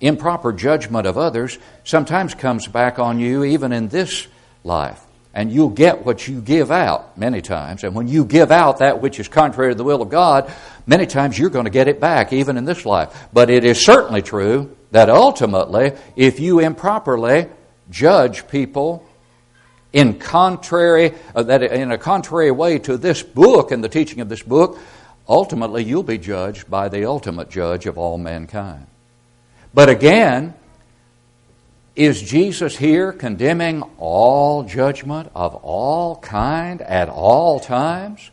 improper 0.00 0.52
judgment 0.52 1.06
of 1.06 1.16
others 1.16 1.58
sometimes 1.84 2.34
comes 2.34 2.68
back 2.68 2.98
on 2.98 3.18
you 3.18 3.42
even 3.42 3.72
in 3.72 3.88
this 3.88 4.26
life. 4.64 5.02
And 5.34 5.50
you'll 5.50 5.70
get 5.70 6.04
what 6.04 6.28
you 6.28 6.40
give 6.40 6.70
out 6.70 7.16
many 7.16 7.40
times. 7.40 7.84
And 7.84 7.94
when 7.94 8.06
you 8.06 8.24
give 8.24 8.50
out 8.50 8.78
that 8.78 9.00
which 9.00 9.18
is 9.18 9.28
contrary 9.28 9.72
to 9.72 9.74
the 9.76 9.84
will 9.84 10.02
of 10.02 10.10
God, 10.10 10.52
many 10.86 11.06
times 11.06 11.38
you're 11.38 11.50
going 11.50 11.64
to 11.64 11.70
get 11.70 11.88
it 11.88 12.00
back 12.00 12.32
even 12.32 12.58
in 12.58 12.66
this 12.66 12.84
life. 12.84 13.28
But 13.32 13.48
it 13.48 13.64
is 13.64 13.82
certainly 13.82 14.20
true 14.20 14.76
that 14.90 15.08
ultimately, 15.08 15.92
if 16.16 16.38
you 16.38 16.60
improperly 16.60 17.46
judge 17.90 18.46
people 18.48 19.06
in 19.92 20.18
contrary 20.18 21.14
uh, 21.34 21.42
that 21.42 21.62
in 21.62 21.92
a 21.92 21.98
contrary 21.98 22.50
way 22.50 22.78
to 22.78 22.96
this 22.96 23.22
book 23.22 23.70
and 23.70 23.82
the 23.82 23.88
teaching 23.88 24.20
of 24.20 24.28
this 24.28 24.42
book, 24.42 24.78
ultimately 25.28 25.84
you'll 25.84 26.02
be 26.02 26.18
judged 26.18 26.70
by 26.70 26.88
the 26.88 27.06
ultimate 27.06 27.50
judge 27.50 27.86
of 27.86 27.98
all 27.98 28.18
mankind. 28.18 28.86
But 29.74 29.88
again, 29.88 30.54
is 31.94 32.22
Jesus 32.22 32.76
here 32.76 33.12
condemning 33.12 33.82
all 33.98 34.62
judgment 34.62 35.30
of 35.34 35.54
all 35.56 36.16
kind 36.16 36.80
at 36.80 37.08
all 37.08 37.60
times? 37.60 38.30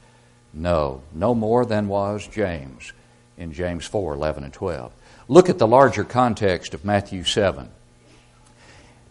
No, 0.53 1.01
no 1.13 1.35
more 1.35 1.65
than 1.65 1.87
was 1.87 2.25
James 2.27 2.93
in 3.37 3.51
James 3.51 3.85
4 3.85 4.13
11 4.13 4.43
and 4.43 4.53
12. 4.53 4.93
Look 5.27 5.49
at 5.49 5.57
the 5.57 5.67
larger 5.67 6.03
context 6.03 6.73
of 6.73 6.85
Matthew 6.85 7.23
7 7.23 7.69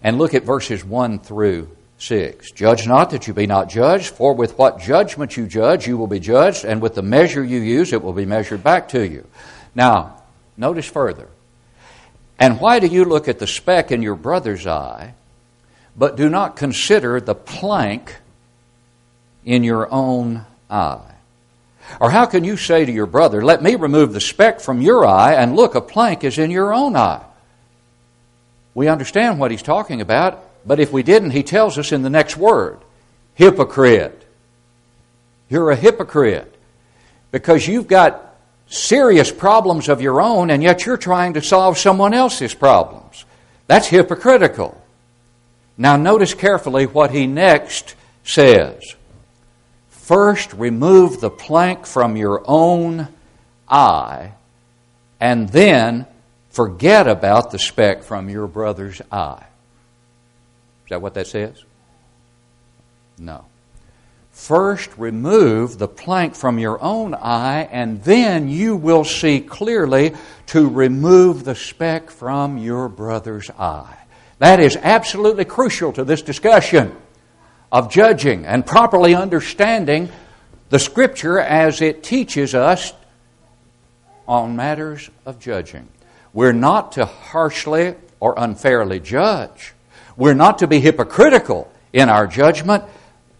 and 0.03 0.19
look 0.19 0.35
at 0.35 0.45
verses 0.45 0.85
1 0.85 1.19
through 1.21 1.69
6. 1.99 2.53
Judge 2.53 2.87
not 2.87 3.11
that 3.11 3.27
you 3.27 3.35
be 3.35 3.47
not 3.47 3.69
judged, 3.69 4.15
for 4.15 4.33
with 4.33 4.57
what 4.57 4.81
judgment 4.81 5.37
you 5.37 5.47
judge, 5.47 5.87
you 5.87 5.97
will 5.97 6.07
be 6.07 6.21
judged, 6.21 6.65
and 6.65 6.81
with 6.81 6.95
the 6.95 7.03
measure 7.03 7.45
you 7.45 7.61
use, 7.61 7.93
it 7.93 8.03
will 8.03 8.13
be 8.13 8.25
measured 8.25 8.63
back 8.63 8.89
to 8.89 9.07
you. 9.07 9.27
Now, 9.75 10.23
notice 10.57 10.87
further. 10.87 11.29
And 12.39 12.61
why 12.61 12.79
do 12.79 12.87
you 12.87 13.05
look 13.05 13.29
at 13.29 13.39
the 13.39 13.47
speck 13.47 13.91
in 13.91 14.03
your 14.03 14.15
brother's 14.15 14.67
eye, 14.67 15.15
but 15.97 16.17
do 16.17 16.29
not 16.29 16.57
consider 16.57 17.21
the 17.21 17.35
plank 17.35 18.17
in 19.45 19.65
your 19.65 19.93
own 19.93 20.45
eye? 20.71 21.15
Or 22.01 22.11
how 22.11 22.27
can 22.27 22.45
you 22.45 22.57
say 22.57 22.85
to 22.85 22.93
your 22.93 23.07
brother, 23.07 23.43
Let 23.43 23.63
me 23.63 23.75
remove 23.75 24.13
the 24.13 24.21
speck 24.21 24.61
from 24.61 24.81
your 24.81 25.07
eye, 25.07 25.35
and 25.35 25.57
look, 25.57 25.75
a 25.75 25.81
plank 25.81 26.23
is 26.23 26.39
in 26.39 26.51
your 26.51 26.73
own 26.73 26.95
eye? 26.97 27.25
We 28.75 28.89
understand 28.89 29.41
what 29.41 29.51
he's 29.51 29.63
talking 29.63 30.01
about 30.01 30.45
but 30.69 30.81
if 30.81 30.93
we 30.93 31.03
didn't, 31.03 31.31
he 31.31 31.43
tells 31.43 31.79
us 31.79 31.93
in 31.93 32.03
the 32.03 32.11
next 32.11 32.37
word 32.37 32.79
hypocrite. 33.35 34.27
You're 35.49 35.71
a 35.71 35.77
hypocrite 35.77 36.55
because 37.31 37.67
you've 37.67 37.89
got 37.89 38.28
serious 38.69 39.33
problems 39.33 39.89
of 39.89 40.01
your 40.01 40.21
own 40.21 40.51
and 40.51 40.63
yet 40.63 40.87
you're 40.87 40.97
trying 40.97 41.35
to 41.35 41.43
solve 41.43 41.79
someone 41.79 42.15
else's 42.15 42.55
problems. 42.55 43.25
That's 43.67 43.89
hypocritical. 43.89 44.81
Now, 45.77 45.97
notice 45.97 46.35
carefully 46.35 46.87
what 46.87 47.13
he 47.13 47.27
next 47.27 47.95
says. 48.25 48.83
First, 49.89 50.53
remove 50.55 51.21
the 51.21 51.31
plank 51.31 51.87
from 51.87 52.17
your 52.17 52.43
own 52.47 53.09
eye, 53.69 54.33
and 55.21 55.49
then 55.51 56.07
forget 56.51 57.07
about 57.07 57.51
the 57.51 57.59
speck 57.59 58.03
from 58.03 58.29
your 58.29 58.47
brother's 58.47 59.03
eye. 59.13 59.45
Is 60.85 60.91
that 60.91 61.03
what 61.03 61.15
that 61.15 61.27
says? 61.27 61.63
No. 63.19 63.45
First, 64.39 64.97
remove 64.97 65.79
the 65.79 65.89
plank 65.89 66.35
from 66.37 66.61
your 66.61 66.81
own 66.81 67.13
eye, 67.13 67.69
and 67.71 68.03
then 68.05 68.49
you 68.49 68.77
will 68.77 69.05
see 69.05 69.41
clearly 69.41 70.15
to 70.47 70.67
remove 70.67 71.45
the 71.45 71.57
speck 71.57 72.09
from 72.09 72.57
your 72.57 72.89
brother's 72.89 73.51
eye. 73.59 73.99
That 74.39 74.61
is 74.61 74.77
absolutely 74.77 75.45
crucial 75.45 75.93
to 75.93 76.05
this 76.05 76.23
discussion 76.23 76.95
of 77.71 77.91
judging 77.91 78.47
and 78.47 78.65
properly 78.65 79.15
understanding 79.15 80.09
the 80.71 80.79
Scripture 80.79 81.41
as 81.41 81.83
it 81.83 82.03
teaches 82.05 82.55
us 82.55 82.95
on 84.27 84.55
matters 84.55 85.11
of 85.27 85.41
judging. 85.41 85.89
We're 86.33 86.53
not 86.53 86.93
to 86.93 87.05
harshly 87.05 87.97
or 88.21 88.35
unfairly 88.39 89.01
judge. 89.01 89.75
We're 90.17 90.35
not 90.35 90.61
to 90.61 90.69
be 90.69 90.81
hypocritical 90.81 91.71
in 91.93 92.09
our 92.09 92.27
judgment, 92.27 92.85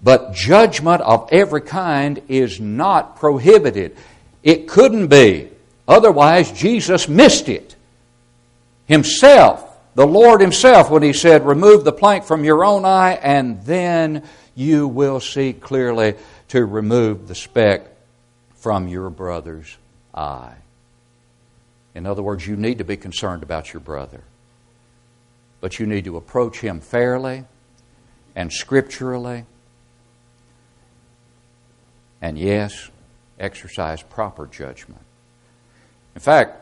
but 0.03 0.33
judgment 0.33 1.03
of 1.03 1.29
every 1.33 1.61
kind 1.61 2.23
is 2.29 2.61
not 2.61 3.17
prohibited. 3.17 3.97
It 4.43 4.69
couldn't 4.69 5.09
be. 5.09 5.49
Otherwise, 5.87 6.53
Jesus 6.53 7.09
missed 7.09 7.49
it. 7.49 7.75
Himself, 8.87 9.65
the 9.95 10.07
Lord 10.07 10.41
Himself, 10.41 10.91
when 10.91 11.03
He 11.03 11.13
said, 11.13 11.47
Remove 11.47 11.85
the 11.85 11.93
plank 11.93 12.25
from 12.25 12.45
your 12.45 12.65
own 12.65 12.85
eye, 12.85 13.19
and 13.23 13.65
then 13.65 14.23
you 14.55 14.89
will 14.89 15.21
see 15.21 15.53
clearly 15.53 16.15
to 16.49 16.65
remove 16.65 17.29
the 17.29 17.35
speck 17.35 17.87
from 18.57 18.89
your 18.89 19.11
brother's 19.11 19.77
eye. 20.15 20.55
In 21.95 22.07
other 22.07 22.23
words, 22.23 22.47
you 22.47 22.57
need 22.57 22.79
to 22.79 22.85
be 22.85 22.97
concerned 22.97 23.43
about 23.43 23.73
your 23.73 23.81
brother 23.81 24.23
but 25.61 25.79
you 25.79 25.87
need 25.87 26.05
to 26.05 26.17
approach 26.17 26.61
him 26.61 26.81
fairly 26.81 27.45
and 28.37 28.53
scripturally. 28.53 29.45
And 32.21 32.39
yes, 32.39 32.91
exercise 33.39 34.03
proper 34.03 34.47
judgment. 34.47 35.01
In 36.15 36.21
fact, 36.21 36.61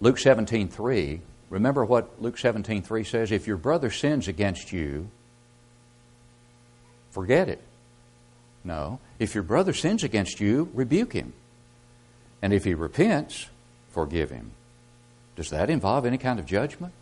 Luke 0.00 0.16
17:3, 0.16 1.20
remember 1.48 1.84
what 1.84 2.20
Luke 2.20 2.36
17:3 2.36 3.06
says, 3.06 3.32
if 3.32 3.46
your 3.46 3.56
brother 3.56 3.90
sins 3.90 4.28
against 4.28 4.72
you, 4.72 5.08
forget 7.10 7.48
it. 7.48 7.60
No, 8.62 9.00
if 9.18 9.34
your 9.34 9.44
brother 9.44 9.72
sins 9.72 10.04
against 10.04 10.40
you, 10.40 10.70
rebuke 10.74 11.14
him. 11.14 11.32
And 12.42 12.52
if 12.52 12.64
he 12.64 12.74
repents, 12.74 13.48
forgive 13.90 14.30
him. 14.30 14.52
Does 15.36 15.50
that 15.50 15.70
involve 15.70 16.04
any 16.04 16.18
kind 16.18 16.38
of 16.38 16.44
judgment? 16.44 16.92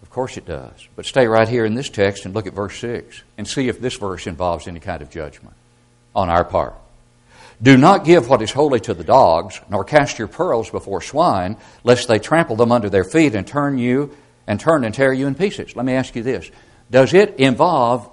Of 0.00 0.10
course 0.10 0.38
it 0.38 0.46
does. 0.46 0.88
But 0.96 1.04
stay 1.04 1.26
right 1.26 1.48
here 1.48 1.66
in 1.66 1.74
this 1.74 1.90
text 1.90 2.24
and 2.24 2.34
look 2.34 2.46
at 2.46 2.54
verse 2.54 2.78
6 2.78 3.22
and 3.36 3.46
see 3.46 3.68
if 3.68 3.80
this 3.80 3.96
verse 3.96 4.26
involves 4.26 4.66
any 4.66 4.80
kind 4.80 5.02
of 5.02 5.10
judgment 5.10 5.54
on 6.14 6.28
our 6.28 6.44
part. 6.44 6.74
Do 7.60 7.76
not 7.76 8.04
give 8.04 8.28
what 8.28 8.40
is 8.42 8.52
holy 8.52 8.80
to 8.80 8.94
the 8.94 9.04
dogs, 9.04 9.60
nor 9.68 9.84
cast 9.84 10.18
your 10.18 10.28
pearls 10.28 10.70
before 10.70 11.02
swine, 11.02 11.56
lest 11.82 12.06
they 12.06 12.18
trample 12.18 12.56
them 12.56 12.70
under 12.70 12.88
their 12.88 13.04
feet 13.04 13.34
and 13.34 13.46
turn 13.46 13.78
you 13.78 14.16
and 14.46 14.60
turn 14.60 14.84
and 14.84 14.94
tear 14.94 15.12
you 15.12 15.26
in 15.26 15.34
pieces. 15.34 15.74
Let 15.74 15.84
me 15.84 15.94
ask 15.94 16.14
you 16.14 16.22
this. 16.22 16.50
Does 16.90 17.14
it 17.14 17.36
involve 17.36 18.08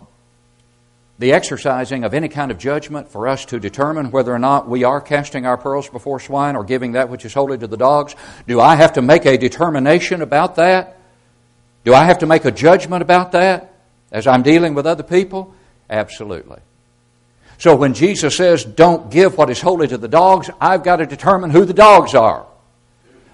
the 1.17 1.31
exercising 1.31 2.03
of 2.03 2.13
any 2.13 2.27
kind 2.27 2.51
of 2.51 2.57
judgment 2.57 3.09
for 3.09 3.27
us 3.27 3.45
to 3.45 3.59
determine 3.59 4.11
whether 4.11 4.33
or 4.33 4.39
not 4.39 4.67
we 4.67 4.83
are 4.83 4.99
casting 4.99 5.45
our 5.45 5.57
pearls 5.57 5.87
before 5.89 6.19
swine 6.19 6.55
or 6.55 6.63
giving 6.63 6.93
that 6.93 7.09
which 7.09 7.23
is 7.23 7.33
holy 7.33 7.57
to 7.57 7.67
the 7.67 7.77
dogs? 7.77 8.15
Do 8.47 8.59
I 8.59 8.75
have 8.75 8.93
to 8.93 9.01
make 9.01 9.25
a 9.25 9.37
determination 9.37 10.21
about 10.21 10.55
that? 10.55 10.97
Do 11.85 11.93
I 11.93 12.05
have 12.05 12.19
to 12.19 12.25
make 12.25 12.43
a 12.45 12.51
judgment 12.51 13.01
about 13.01 13.31
that 13.31 13.73
as 14.11 14.27
I'm 14.27 14.43
dealing 14.43 14.73
with 14.73 14.85
other 14.85 15.03
people? 15.03 15.53
Absolutely. 15.89 16.59
So 17.57 17.75
when 17.75 17.93
Jesus 17.93 18.35
says, 18.35 18.63
don't 18.63 19.09
give 19.09 19.37
what 19.37 19.49
is 19.49 19.61
holy 19.61 19.87
to 19.87 19.97
the 19.97 20.07
dogs, 20.07 20.49
I've 20.59 20.83
got 20.83 20.97
to 20.97 21.05
determine 21.05 21.49
who 21.49 21.65
the 21.65 21.73
dogs 21.73 22.13
are. 22.13 22.45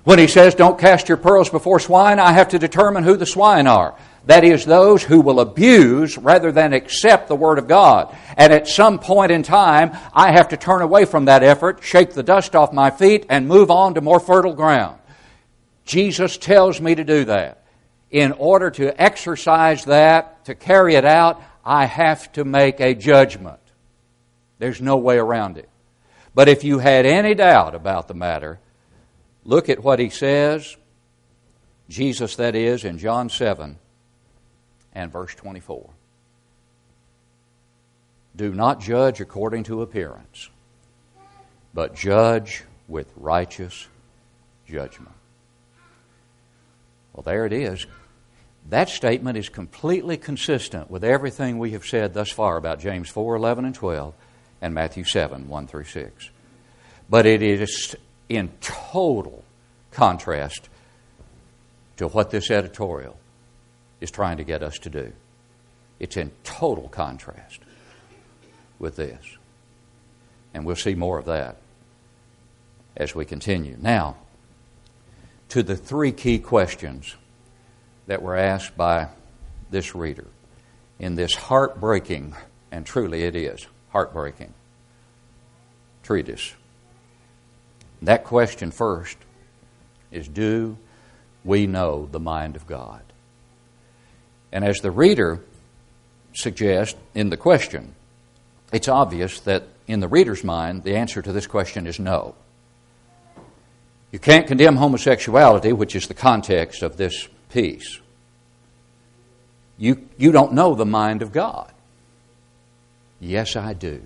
When 0.04 0.20
he 0.20 0.28
says, 0.28 0.56
don't 0.56 0.80
cast 0.80 1.10
your 1.10 1.18
pearls 1.18 1.50
before 1.50 1.80
swine, 1.80 2.20
I 2.20 2.32
have 2.32 2.50
to 2.50 2.60
determine 2.60 3.04
who 3.04 3.18
the 3.18 3.26
swine 3.26 3.68
are. 3.68 3.96
That 4.26 4.44
is, 4.44 4.66
those 4.66 5.04
who 5.04 5.22
will 5.22 5.40
abuse 5.40 6.18
rather 6.18 6.52
than 6.52 6.74
accept 6.74 7.28
the 7.28 7.36
Word 7.36 7.58
of 7.58 7.68
God. 7.68 8.16
And 8.38 8.54
at 8.54 8.68
some 8.68 9.00
point 9.00 9.32
in 9.32 9.44
time, 9.44 9.92
I 10.14 10.32
have 10.32 10.50
to 10.50 10.58
turn 10.58 10.82
away 10.82 11.06
from 11.06 11.26
that 11.26 11.44
effort, 11.44 11.84
shake 11.84 12.14
the 12.14 12.24
dust 12.24 12.56
off 12.56 12.74
my 12.74 12.92
feet, 12.92 13.26
and 13.30 13.48
move 13.48 13.72
on 13.72 13.96
to 13.96 14.02
more 14.02 14.20
fertile 14.20 14.54
ground. 14.54 15.00
Jesus 15.86 16.38
tells 16.38 16.80
me 16.80 16.94
to 16.96 17.04
do 17.04 17.26
that 17.26 17.62
in 18.12 18.34
order 18.34 18.70
to 18.70 19.02
exercise 19.02 19.86
that, 19.86 20.46
to 20.46 20.54
carry 20.54 20.96
it 20.96 21.06
out, 21.06 21.42
I 21.66 21.86
have 21.86 22.32
to 22.34 22.44
make 22.44 22.80
a 22.82 22.94
judgment. 22.94 23.61
There's 24.62 24.80
no 24.80 24.98
way 24.98 25.18
around 25.18 25.58
it. 25.58 25.68
But 26.36 26.48
if 26.48 26.64
you 26.64 26.78
had 26.78 27.08
any 27.08 27.34
doubt 27.34 27.74
about 27.74 28.08
the 28.08 28.14
matter, 28.14 28.60
look 29.44 29.70
at 29.70 29.84
what 29.84 29.98
he 29.98 30.12
says, 30.12 30.78
Jesus, 31.90 32.36
that 32.36 32.54
is, 32.54 32.86
in 32.86 33.00
John 33.00 33.30
7 33.30 33.80
and 34.94 35.12
verse 35.12 35.34
24. 35.34 35.90
Do 38.36 38.54
not 38.54 38.80
judge 38.80 39.20
according 39.20 39.64
to 39.64 39.82
appearance, 39.82 40.52
but 41.74 41.96
judge 41.96 42.64
with 42.88 43.12
righteous 43.18 43.88
judgment. 44.68 45.16
Well, 47.14 47.24
there 47.24 47.48
it 47.48 47.54
is. 47.54 47.88
That 48.70 48.90
statement 48.90 49.40
is 49.40 49.50
completely 49.50 50.18
consistent 50.18 50.92
with 50.92 51.04
everything 51.04 51.58
we 51.58 51.72
have 51.72 51.84
said 51.84 52.14
thus 52.14 52.30
far 52.30 52.58
about 52.58 52.80
James 52.80 53.10
4 53.10 53.36
11 53.36 53.66
and 53.66 53.74
12 53.74 54.14
and 54.62 54.74
Matthew 54.74 55.04
7 55.04 55.48
1 55.48 55.68
through 55.68 55.86
6. 55.86 56.30
But 57.10 57.26
it 57.26 57.42
is 57.42 57.96
in 58.30 58.52
total 58.62 59.44
contrast 59.92 60.70
to 61.98 62.08
what 62.08 62.32
this 62.32 62.50
editorial 62.50 63.18
is 64.00 64.12
trying 64.12 64.38
to 64.38 64.44
get 64.44 64.64
us 64.64 64.80
to 64.80 64.90
do. 64.90 65.12
It's 66.00 66.18
in 66.18 66.32
total 66.44 66.88
contrast 66.90 67.60
with 68.80 68.96
this. 68.96 69.24
And 70.54 70.66
we'll 70.66 70.76
see 70.76 70.96
more 70.96 71.20
of 71.20 71.26
that 71.26 71.58
as 72.98 73.14
we 73.14 73.26
continue. 73.26 73.78
Now, 73.80 74.18
to 75.50 75.64
the 75.64 75.76
three 75.76 76.12
key 76.12 76.40
questions 76.40 77.16
that 78.08 78.22
were 78.22 78.36
asked 78.36 78.76
by 78.76 79.10
this 79.70 79.94
reader 79.94 80.28
in 81.00 81.16
this 81.16 81.36
heartbreaking, 81.36 82.36
and 82.72 82.86
truly 82.86 83.24
it 83.24 83.36
is 83.36 83.68
heartbreaking, 83.92 84.54
treatise. 86.04 86.54
That 88.02 88.24
question 88.24 88.72
first 88.72 89.18
is 90.12 90.28
Do 90.28 90.78
we 91.44 91.68
know 91.68 92.08
the 92.12 92.20
mind 92.20 92.56
of 92.56 92.68
God? 92.68 93.02
And 94.52 94.66
as 94.66 94.80
the 94.80 94.92
reader 94.92 95.40
suggests 96.34 96.98
in 97.14 97.30
the 97.30 97.38
question, 97.38 97.96
it's 98.74 98.88
obvious 98.88 99.40
that 99.42 99.64
in 99.88 100.00
the 100.00 100.08
reader's 100.08 100.44
mind, 100.44 100.84
the 100.84 100.96
answer 100.96 101.22
to 101.22 101.32
this 101.32 101.48
question 101.48 101.88
is 101.88 102.00
no. 102.00 102.36
You 104.12 104.20
can't 104.20 104.48
condemn 104.48 104.76
homosexuality, 104.76 105.72
which 105.74 105.96
is 105.96 106.08
the 106.08 106.14
context 106.14 106.82
of 106.82 106.98
this 106.98 107.28
piece. 107.50 108.00
You, 109.78 110.08
you 110.18 110.32
don't 110.32 110.54
know 110.54 110.76
the 110.76 110.86
mind 110.86 111.22
of 111.22 111.32
God. 111.32 111.71
Yes, 113.22 113.56
I 113.56 113.74
do. 113.74 114.02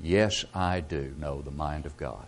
Yes, 0.00 0.44
I 0.54 0.80
do 0.80 1.14
know 1.18 1.42
the 1.42 1.50
mind 1.50 1.86
of 1.86 1.96
God. 1.96 2.26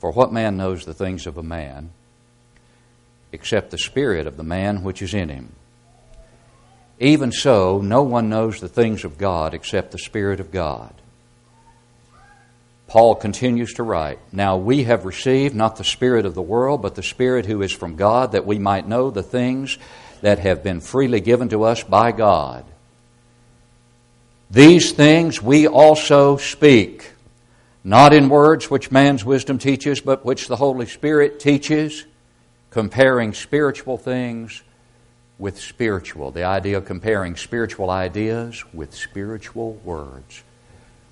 For 0.00 0.10
what 0.10 0.32
man 0.32 0.56
knows 0.56 0.84
the 0.84 0.94
things 0.94 1.26
of 1.26 1.38
a 1.38 1.42
man 1.42 1.90
except 3.30 3.70
the 3.70 3.78
spirit 3.78 4.26
of 4.26 4.36
the 4.36 4.42
man 4.42 4.82
which 4.82 5.02
is 5.02 5.14
in 5.14 5.28
him? 5.28 5.52
Even 6.98 7.30
so, 7.30 7.80
no 7.82 8.02
one 8.02 8.30
knows 8.30 8.60
the 8.60 8.68
things 8.68 9.04
of 9.04 9.18
God 9.18 9.52
except 9.52 9.90
the 9.92 9.98
Spirit 9.98 10.40
of 10.40 10.50
God. 10.50 10.94
Paul 12.88 13.16
continues 13.16 13.74
to 13.74 13.82
write 13.82 14.18
Now 14.32 14.56
we 14.56 14.84
have 14.84 15.04
received 15.04 15.54
not 15.54 15.76
the 15.76 15.84
Spirit 15.84 16.24
of 16.24 16.34
the 16.34 16.42
world, 16.42 16.82
but 16.82 16.94
the 16.94 17.02
Spirit 17.02 17.46
who 17.46 17.62
is 17.62 17.72
from 17.72 17.96
God, 17.96 18.32
that 18.32 18.46
we 18.46 18.58
might 18.58 18.88
know 18.88 19.10
the 19.10 19.22
things 19.22 19.78
that 20.22 20.38
have 20.38 20.62
been 20.62 20.80
freely 20.80 21.20
given 21.20 21.48
to 21.50 21.64
us 21.64 21.82
by 21.82 22.12
God. 22.12 22.64
These 24.50 24.92
things 24.92 25.42
we 25.42 25.66
also 25.66 26.36
speak, 26.36 27.12
not 27.82 28.12
in 28.12 28.28
words 28.28 28.70
which 28.70 28.92
man's 28.92 29.24
wisdom 29.24 29.58
teaches, 29.58 30.00
but 30.00 30.24
which 30.24 30.46
the 30.46 30.56
Holy 30.56 30.86
Spirit 30.86 31.40
teaches, 31.40 32.04
comparing 32.70 33.34
spiritual 33.34 33.98
things 33.98 34.62
with 35.38 35.60
spiritual. 35.60 36.30
The 36.30 36.44
idea 36.44 36.78
of 36.78 36.84
comparing 36.84 37.34
spiritual 37.36 37.90
ideas 37.90 38.64
with 38.72 38.94
spiritual 38.94 39.74
words. 39.84 40.42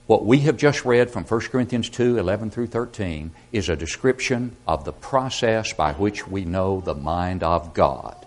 What 0.07 0.25
we 0.25 0.41
have 0.41 0.59
just 0.59 0.85
read 0.85 1.11
from 1.11 1.25
1 1.25 1.41
Corinthians 1.43 1.89
2 1.89 2.19
11 2.19 2.51
through 2.51 2.67
13 2.67 3.31
is 3.53 3.69
a 3.69 3.77
description 3.77 4.55
of 4.67 4.85
the 4.85 4.93
process 4.93 5.73
by 5.73 5.95
which 5.95 6.29
we 6.29 6.45
know 6.45 6.81
the 6.81 6.95
mind 6.95 7.43
of 7.43 7.73
God. 7.73 8.27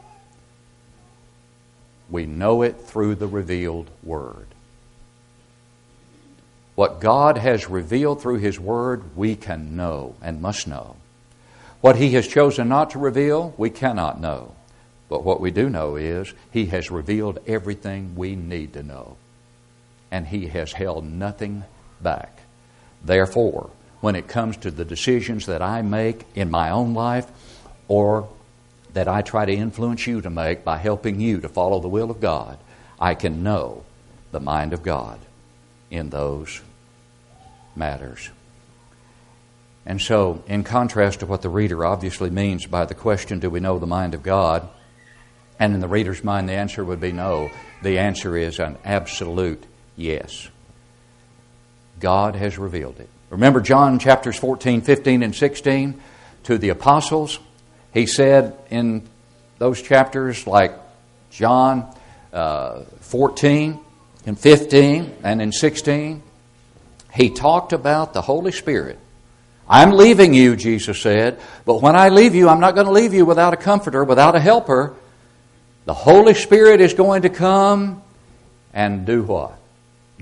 We 2.09 2.25
know 2.25 2.63
it 2.63 2.81
through 2.81 3.15
the 3.15 3.27
revealed 3.27 3.91
Word. 4.03 4.47
What 6.73 6.99
God 6.99 7.37
has 7.37 7.69
revealed 7.69 8.21
through 8.21 8.37
His 8.37 8.59
Word, 8.59 9.15
we 9.15 9.35
can 9.35 9.75
know 9.75 10.15
and 10.21 10.41
must 10.41 10.67
know. 10.67 10.95
What 11.81 11.97
He 11.97 12.11
has 12.11 12.27
chosen 12.27 12.69
not 12.69 12.91
to 12.91 12.99
reveal, 12.99 13.53
we 13.57 13.69
cannot 13.69 14.19
know. 14.19 14.55
But 15.09 15.23
what 15.23 15.41
we 15.41 15.51
do 15.51 15.69
know 15.69 15.95
is 15.95 16.33
He 16.51 16.67
has 16.67 16.89
revealed 16.89 17.39
everything 17.45 18.15
we 18.15 18.35
need 18.35 18.73
to 18.73 18.83
know, 18.83 19.17
and 20.11 20.27
He 20.27 20.47
has 20.47 20.73
held 20.73 21.05
nothing 21.05 21.63
back. 22.01 22.41
Therefore, 23.03 23.69
when 24.01 24.15
it 24.15 24.27
comes 24.27 24.57
to 24.57 24.71
the 24.71 24.85
decisions 24.85 25.45
that 25.47 25.61
I 25.61 25.81
make 25.81 26.25
in 26.35 26.51
my 26.51 26.69
own 26.69 26.93
life 26.93 27.27
or 27.87 28.29
that 28.93 29.07
I 29.07 29.21
try 29.21 29.45
to 29.45 29.53
influence 29.53 30.07
you 30.07 30.21
to 30.21 30.29
make 30.29 30.63
by 30.63 30.77
helping 30.77 31.19
you 31.19 31.41
to 31.41 31.49
follow 31.49 31.79
the 31.79 31.87
will 31.87 32.11
of 32.11 32.21
God, 32.21 32.57
I 32.99 33.15
can 33.15 33.43
know 33.43 33.83
the 34.31 34.39
mind 34.39 34.73
of 34.73 34.83
God 34.83 35.19
in 35.89 36.09
those 36.09 36.61
matters. 37.75 38.29
And 39.85 40.01
so, 40.01 40.43
in 40.47 40.63
contrast 40.63 41.21
to 41.21 41.25
what 41.25 41.41
the 41.41 41.49
reader 41.49 41.85
obviously 41.85 42.29
means 42.29 42.65
by 42.65 42.85
the 42.85 42.93
question, 42.93 43.39
Do 43.39 43.49
we 43.49 43.61
know 43.61 43.79
the 43.79 43.87
mind 43.87 44.13
of 44.13 44.21
God? 44.21 44.67
And 45.59 45.73
in 45.73 45.79
the 45.79 45.87
reader's 45.87 46.23
mind, 46.23 46.49
the 46.49 46.53
answer 46.53 46.83
would 46.83 46.99
be 46.99 47.13
no. 47.13 47.49
The 47.81 47.97
answer 47.97 48.35
is 48.35 48.59
an 48.59 48.77
absolute 48.83 49.63
yes. 49.97 50.47
God 51.99 52.35
has 52.35 52.57
revealed 52.57 52.99
it. 52.99 53.09
Remember 53.29 53.59
John 53.59 53.99
chapters 53.99 54.37
14, 54.37 54.81
15, 54.81 55.23
and 55.23 55.35
16 55.35 56.01
to 56.43 56.57
the 56.57 56.69
apostles? 56.69 57.39
He 57.93 58.05
said 58.05 58.57
in 58.69 59.07
those 59.57 59.81
chapters, 59.81 60.47
like 60.47 60.73
John 61.31 61.93
uh, 62.31 62.83
14 63.01 63.79
and 64.25 64.39
15 64.39 65.17
and 65.23 65.41
in 65.41 65.51
16, 65.51 66.21
he 67.13 67.29
talked 67.31 67.73
about 67.73 68.13
the 68.13 68.21
Holy 68.21 68.51
Spirit. 68.51 68.99
I'm 69.67 69.91
leaving 69.91 70.33
you, 70.33 70.55
Jesus 70.55 71.01
said, 71.01 71.39
but 71.65 71.81
when 71.81 71.95
I 71.95 72.09
leave 72.09 72.35
you, 72.35 72.47
I'm 72.47 72.61
not 72.61 72.75
going 72.75 72.85
to 72.85 72.93
leave 72.93 73.13
you 73.13 73.25
without 73.25 73.53
a 73.53 73.57
comforter, 73.57 74.03
without 74.03 74.35
a 74.35 74.39
helper. 74.39 74.95
The 75.85 75.93
Holy 75.93 76.33
Spirit 76.33 76.79
is 76.79 76.93
going 76.93 77.23
to 77.23 77.29
come 77.29 78.01
and 78.73 79.05
do 79.05 79.23
what? 79.23 79.56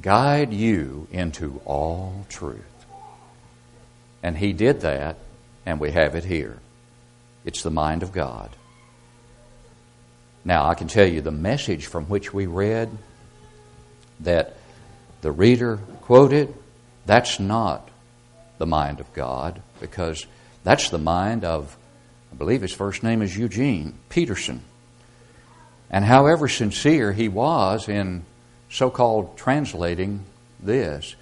Guide 0.02 0.54
you 0.54 1.08
into 1.12 1.62
all 1.66 2.26
truth. 2.30 2.62
And 4.22 4.38
He 4.38 4.54
did 4.54 4.82
that, 4.82 5.18
and 5.66 5.80
we 5.80 5.92
have 5.92 6.16
it 6.16 6.26
here. 6.26 6.60
It's 7.46 7.64
the 7.64 7.72
mind 7.72 8.04
of 8.04 8.12
God. 8.12 8.50
Now, 10.44 10.68
I 10.68 10.76
can 10.76 10.88
tell 10.88 11.08
you 11.08 11.22
the 11.22 11.32
message 11.32 11.88
from 11.88 12.06
which 12.06 12.34
we 12.34 12.46
read 12.46 12.90
that 14.20 14.58
the 15.22 15.32
reader 15.32 15.78
quoted, 16.02 16.54
that's 17.06 17.40
not 17.40 17.90
the 18.58 18.66
mind 18.66 19.00
of 19.00 19.12
God, 19.14 19.62
because 19.80 20.26
that's 20.64 20.90
the 20.90 21.00
mind 21.00 21.44
of, 21.44 21.76
I 22.32 22.36
believe 22.36 22.62
his 22.62 22.74
first 22.74 23.02
name 23.02 23.22
is 23.22 23.36
Eugene 23.36 23.98
Peterson. 24.10 24.62
And 25.90 26.06
however 26.06 26.48
sincere 26.48 27.12
he 27.12 27.28
was 27.28 27.90
in 27.90 28.24
so 28.76 28.90
called 28.90 29.38
translating 29.38 30.20
this, 30.60 31.16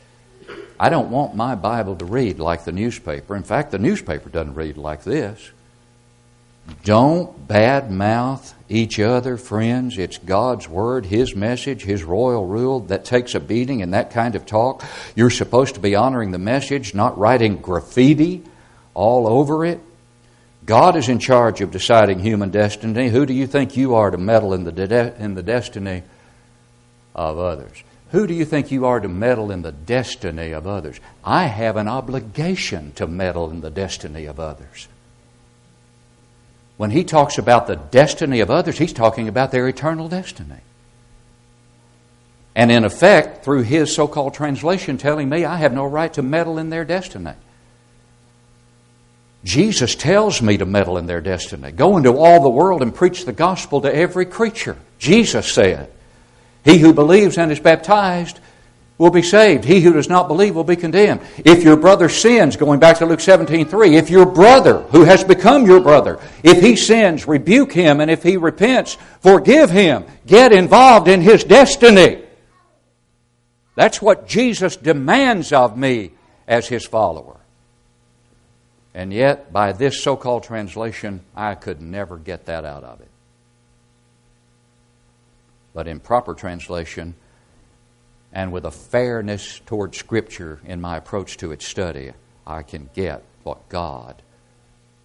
I 0.79 0.89
don't 0.89 1.11
want 1.11 1.35
my 1.35 1.55
Bible 1.55 1.95
to 1.97 2.05
read 2.05 2.39
like 2.39 2.65
the 2.65 2.71
newspaper. 2.71 3.35
In 3.35 3.43
fact, 3.43 3.71
the 3.71 3.77
newspaper 3.77 4.29
doesn't 4.29 4.55
read 4.55 4.77
like 4.77 5.03
this. 5.03 5.51
Don't 6.83 7.47
badmouth 7.47 8.53
each 8.69 8.99
other, 8.99 9.37
friends. 9.37 9.97
It's 9.97 10.17
God's 10.17 10.67
Word, 10.67 11.05
His 11.05 11.35
message, 11.35 11.83
His 11.83 12.03
royal 12.03 12.47
rule 12.47 12.79
that 12.81 13.05
takes 13.05 13.35
a 13.35 13.39
beating 13.39 13.81
in 13.81 13.91
that 13.91 14.11
kind 14.11 14.35
of 14.35 14.45
talk. 14.45 14.83
You're 15.15 15.29
supposed 15.29 15.75
to 15.75 15.81
be 15.81 15.95
honoring 15.95 16.31
the 16.31 16.39
message, 16.39 16.95
not 16.95 17.17
writing 17.17 17.57
graffiti 17.57 18.43
all 18.93 19.27
over 19.27 19.63
it. 19.65 19.79
God 20.65 20.95
is 20.95 21.09
in 21.09 21.19
charge 21.19 21.61
of 21.61 21.71
deciding 21.71 22.19
human 22.19 22.49
destiny. 22.49 23.09
Who 23.09 23.25
do 23.25 23.33
you 23.33 23.45
think 23.45 23.75
you 23.75 23.95
are 23.95 24.09
to 24.09 24.17
meddle 24.17 24.53
in 24.53 24.63
the, 24.63 24.71
de- 24.71 25.21
in 25.21 25.35
the 25.35 25.43
destiny 25.43 26.03
of 27.15 27.37
others? 27.37 27.83
Who 28.11 28.27
do 28.27 28.33
you 28.33 28.45
think 28.45 28.71
you 28.71 28.85
are 28.85 28.99
to 28.99 29.07
meddle 29.07 29.49
in 29.49 29.63
the 29.63 29.71
destiny 29.71 30.51
of 30.51 30.67
others? 30.67 30.99
I 31.23 31.45
have 31.45 31.77
an 31.77 31.87
obligation 31.87 32.91
to 32.93 33.07
meddle 33.07 33.49
in 33.49 33.61
the 33.61 33.71
destiny 33.71 34.25
of 34.25 34.39
others. 34.39 34.87
When 36.77 36.91
he 36.91 37.03
talks 37.03 37.37
about 37.37 37.65
the 37.67 37.75
destiny 37.75 38.39
of 38.39 38.51
others, 38.51 38.77
he's 38.77 38.93
talking 38.93 39.27
about 39.27 39.51
their 39.51 39.67
eternal 39.67 40.09
destiny. 40.09 40.59
And 42.55 42.71
in 42.71 42.83
effect, 42.83 43.43
through 43.43 43.63
his 43.63 43.93
so 43.93 44.07
called 44.07 44.33
translation, 44.33 44.97
telling 44.97 45.27
me 45.27 45.43
I 45.43 45.57
have 45.57 45.73
no 45.73 45.85
right 45.85 46.13
to 46.13 46.21
meddle 46.21 46.57
in 46.57 46.69
their 46.69 46.85
destiny. 46.85 47.33
Jesus 49.43 49.95
tells 49.95 50.41
me 50.41 50.57
to 50.57 50.65
meddle 50.65 50.97
in 50.97 51.05
their 51.05 51.19
destiny. 51.19 51.71
Go 51.71 51.97
into 51.97 52.15
all 52.15 52.41
the 52.41 52.49
world 52.49 52.81
and 52.81 52.93
preach 52.93 53.25
the 53.25 53.33
gospel 53.33 53.81
to 53.81 53.93
every 53.93 54.25
creature. 54.25 54.77
Jesus 54.99 55.51
said, 55.51 55.91
He 56.63 56.77
who 56.77 56.93
believes 56.93 57.37
and 57.37 57.51
is 57.51 57.59
baptized 57.59 58.39
will 58.97 59.09
be 59.09 59.21
saved. 59.21 59.65
He 59.65 59.81
who 59.81 59.93
does 59.93 60.07
not 60.07 60.27
believe 60.27 60.55
will 60.55 60.63
be 60.63 60.75
condemned. 60.75 61.21
If 61.39 61.63
your 61.63 61.75
brother 61.75 62.09
sins, 62.09 62.55
going 62.55 62.79
back 62.79 62.99
to 62.99 63.05
Luke 63.05 63.19
17 63.19 63.67
3, 63.67 63.95
if 63.95 64.09
your 64.09 64.25
brother, 64.25 64.81
who 64.91 65.03
has 65.03 65.23
become 65.23 65.65
your 65.65 65.81
brother, 65.81 66.19
if 66.43 66.61
he 66.61 66.75
sins, 66.75 67.27
rebuke 67.27 67.73
him, 67.73 67.99
and 67.99 68.09
if 68.09 68.23
he 68.23 68.37
repents, 68.37 68.97
forgive 69.19 69.69
him. 69.69 70.05
Get 70.25 70.53
involved 70.53 71.07
in 71.07 71.21
his 71.21 71.43
destiny. 71.43 72.23
That's 73.75 74.01
what 74.01 74.27
Jesus 74.27 74.75
demands 74.75 75.51
of 75.51 75.77
me 75.77 76.11
as 76.47 76.67
his 76.67 76.85
follower. 76.85 77.37
And 78.93 79.11
yet, 79.11 79.51
by 79.51 79.71
this 79.71 80.03
so 80.03 80.15
called 80.15 80.43
translation, 80.43 81.21
I 81.35 81.55
could 81.55 81.81
never 81.81 82.17
get 82.17 82.45
that 82.45 82.63
out 82.63 82.83
of 82.83 83.01
it. 83.01 83.09
But 85.73 85.87
in 85.87 85.99
proper 85.99 86.33
translation, 86.33 87.15
and 88.31 88.51
with 88.51 88.65
a 88.65 88.71
fairness 88.71 89.59
toward 89.65 89.95
Scripture 89.95 90.59
in 90.65 90.81
my 90.81 90.97
approach 90.97 91.37
to 91.37 91.51
its 91.51 91.67
study, 91.67 92.11
I 92.45 92.63
can 92.63 92.89
get 92.93 93.23
what 93.43 93.69
God 93.69 94.21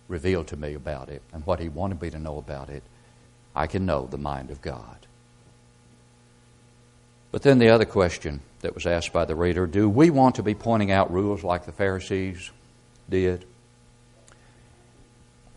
revealed 0.08 0.48
to 0.48 0.56
me 0.56 0.74
about 0.74 1.08
it 1.10 1.22
and 1.32 1.44
what 1.46 1.60
He 1.60 1.68
wanted 1.68 2.00
me 2.00 2.10
to 2.10 2.18
know 2.18 2.38
about 2.38 2.70
it. 2.70 2.82
I 3.54 3.66
can 3.66 3.86
know 3.86 4.06
the 4.06 4.18
mind 4.18 4.50
of 4.50 4.62
God. 4.62 4.96
But 7.30 7.42
then 7.42 7.58
the 7.58 7.68
other 7.68 7.84
question 7.84 8.40
that 8.60 8.74
was 8.74 8.86
asked 8.86 9.12
by 9.12 9.24
the 9.24 9.36
reader 9.36 9.66
do 9.66 9.88
we 9.88 10.10
want 10.10 10.36
to 10.36 10.42
be 10.42 10.54
pointing 10.54 10.90
out 10.90 11.12
rules 11.12 11.44
like 11.44 11.66
the 11.66 11.72
Pharisees 11.72 12.50
did? 13.08 13.44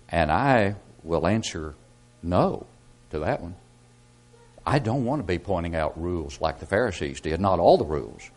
And 0.09 0.31
I 0.31 0.75
will 1.03 1.25
answer 1.25 1.75
no 2.21 2.65
to 3.11 3.19
that 3.19 3.41
one. 3.41 3.55
I 4.65 4.79
don't 4.79 5.05
want 5.05 5.19
to 5.21 5.27
be 5.27 5.39
pointing 5.39 5.75
out 5.75 5.99
rules 5.99 6.39
like 6.39 6.59
the 6.59 6.65
Pharisees 6.65 7.21
did, 7.21 7.39
not 7.39 7.59
all 7.59 7.77
the 7.77 7.85
rules. 7.85 8.29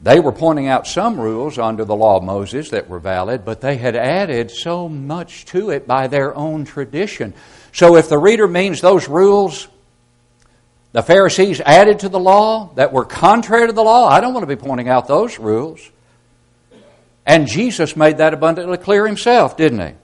They 0.00 0.20
were 0.20 0.32
pointing 0.32 0.66
out 0.66 0.86
some 0.86 1.18
rules 1.18 1.58
under 1.58 1.84
the 1.84 1.96
law 1.96 2.18
of 2.18 2.22
Moses 2.22 2.70
that 2.70 2.88
were 2.88 2.98
valid, 2.98 3.44
but 3.44 3.60
they 3.60 3.76
had 3.76 3.96
added 3.96 4.50
so 4.50 4.88
much 4.88 5.46
to 5.46 5.70
it 5.70 5.86
by 5.86 6.06
their 6.06 6.34
own 6.34 6.64
tradition. 6.64 7.32
So 7.72 7.96
if 7.96 8.08
the 8.08 8.18
reader 8.18 8.46
means 8.46 8.80
those 8.80 9.08
rules 9.08 9.68
the 10.92 11.02
Pharisees 11.02 11.60
added 11.60 11.98
to 12.00 12.08
the 12.08 12.18
law 12.18 12.72
that 12.76 12.90
were 12.90 13.04
contrary 13.04 13.66
to 13.66 13.72
the 13.74 13.82
law, 13.82 14.08
I 14.08 14.20
don't 14.20 14.32
want 14.32 14.48
to 14.48 14.56
be 14.56 14.60
pointing 14.60 14.88
out 14.88 15.06
those 15.06 15.38
rules. 15.38 15.90
And 17.26 17.46
Jesus 17.46 17.96
made 17.96 18.16
that 18.18 18.32
abundantly 18.32 18.78
clear 18.78 19.06
himself, 19.06 19.58
didn't 19.58 19.86
he? 19.86 19.94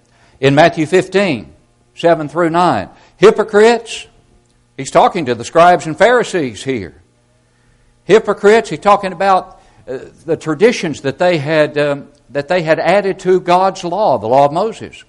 in 0.42 0.56
Matthew 0.56 0.86
15, 0.86 1.54
7 1.94 2.28
through 2.28 2.50
9. 2.50 2.90
Hypocrites, 3.16 4.08
he's 4.76 4.90
talking 4.90 5.26
to 5.26 5.34
the 5.34 5.44
scribes 5.44 5.86
and 5.86 5.96
Pharisees 5.96 6.64
here. 6.64 7.00
Hypocrites, 8.04 8.70
he's 8.70 8.80
talking 8.80 9.12
about 9.12 9.60
uh, 9.86 9.98
the 10.24 10.36
traditions 10.36 11.02
that 11.02 11.18
they 11.18 11.38
had 11.38 11.78
um, 11.78 12.08
that 12.32 12.48
they 12.48 12.62
had 12.62 12.78
added 12.78 13.18
to 13.20 13.40
God's 13.40 13.84
law, 13.84 14.18
the 14.18 14.26
law 14.26 14.46
of 14.46 14.52
Moses. 14.52 15.04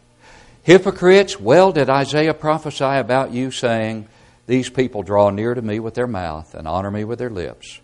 Hypocrites, 0.63 1.39
well 1.39 1.71
did 1.71 1.89
Isaiah 1.89 2.33
prophesy 2.33 2.83
about 2.83 3.31
you, 3.31 3.51
saying, 3.51 4.07
These 4.45 4.69
people 4.69 5.03
draw 5.03 5.29
near 5.29 5.53
to 5.53 5.61
me 5.61 5.79
with 5.79 5.93
their 5.93 6.07
mouth 6.07 6.53
and 6.53 6.67
honor 6.67 6.91
me 6.91 7.03
with 7.03 7.19
their 7.19 7.29
lips, 7.29 7.81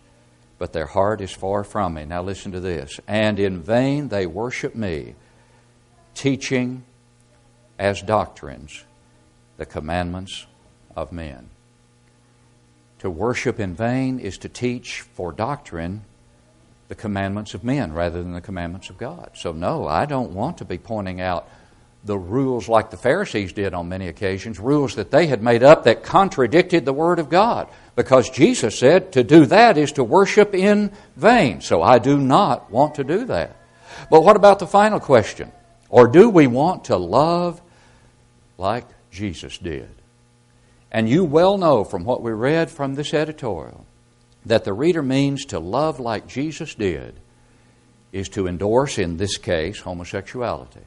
but 0.58 0.72
their 0.72 0.86
heart 0.86 1.20
is 1.20 1.30
far 1.30 1.64
from 1.64 1.94
me. 1.94 2.04
Now 2.04 2.22
listen 2.22 2.52
to 2.52 2.60
this. 2.60 3.00
And 3.06 3.38
in 3.38 3.62
vain 3.62 4.08
they 4.08 4.26
worship 4.26 4.74
me, 4.74 5.14
teaching 6.14 6.84
as 7.78 8.02
doctrines 8.02 8.84
the 9.56 9.66
commandments 9.66 10.46
of 10.96 11.12
men. 11.12 11.50
To 13.00 13.10
worship 13.10 13.60
in 13.60 13.74
vain 13.74 14.18
is 14.18 14.38
to 14.38 14.48
teach 14.48 15.00
for 15.00 15.32
doctrine 15.32 16.02
the 16.88 16.94
commandments 16.94 17.54
of 17.54 17.64
men 17.64 17.92
rather 17.92 18.22
than 18.22 18.32
the 18.32 18.40
commandments 18.40 18.90
of 18.90 18.98
God. 18.98 19.30
So, 19.34 19.52
no, 19.52 19.86
I 19.86 20.06
don't 20.06 20.32
want 20.32 20.58
to 20.58 20.64
be 20.64 20.78
pointing 20.78 21.20
out 21.20 21.48
the 22.04 22.18
rules 22.18 22.68
like 22.68 22.90
the 22.90 22.96
Pharisees 22.96 23.52
did 23.52 23.74
on 23.74 23.88
many 23.88 24.08
occasions, 24.08 24.58
rules 24.58 24.94
that 24.94 25.10
they 25.10 25.26
had 25.26 25.42
made 25.42 25.62
up 25.62 25.84
that 25.84 26.02
contradicted 26.02 26.84
the 26.84 26.92
Word 26.92 27.18
of 27.18 27.28
God. 27.28 27.68
Because 27.94 28.30
Jesus 28.30 28.78
said 28.78 29.12
to 29.12 29.22
do 29.22 29.46
that 29.46 29.76
is 29.76 29.92
to 29.92 30.04
worship 30.04 30.54
in 30.54 30.92
vain. 31.16 31.60
So 31.60 31.82
I 31.82 31.98
do 31.98 32.18
not 32.18 32.70
want 32.70 32.94
to 32.96 33.04
do 33.04 33.26
that. 33.26 33.56
But 34.10 34.22
what 34.22 34.36
about 34.36 34.58
the 34.58 34.66
final 34.66 35.00
question? 35.00 35.52
Or 35.90 36.06
do 36.06 36.30
we 36.30 36.46
want 36.46 36.86
to 36.86 36.96
love 36.96 37.60
like 38.60 38.86
Jesus 39.10 39.58
did. 39.58 39.88
And 40.90 41.08
you 41.08 41.24
well 41.24 41.56
know 41.56 41.84
from 41.84 42.04
what 42.04 42.22
we 42.22 42.32
read 42.32 42.70
from 42.70 42.94
this 42.94 43.14
editorial 43.14 43.86
that 44.46 44.64
the 44.64 44.72
reader 44.72 45.02
means 45.02 45.44
to 45.46 45.58
love 45.58 46.00
like 46.00 46.26
Jesus 46.26 46.74
did 46.74 47.14
is 48.12 48.28
to 48.30 48.48
endorse, 48.48 48.98
in 48.98 49.16
this 49.16 49.36
case, 49.36 49.80
homosexuality. 49.80 50.80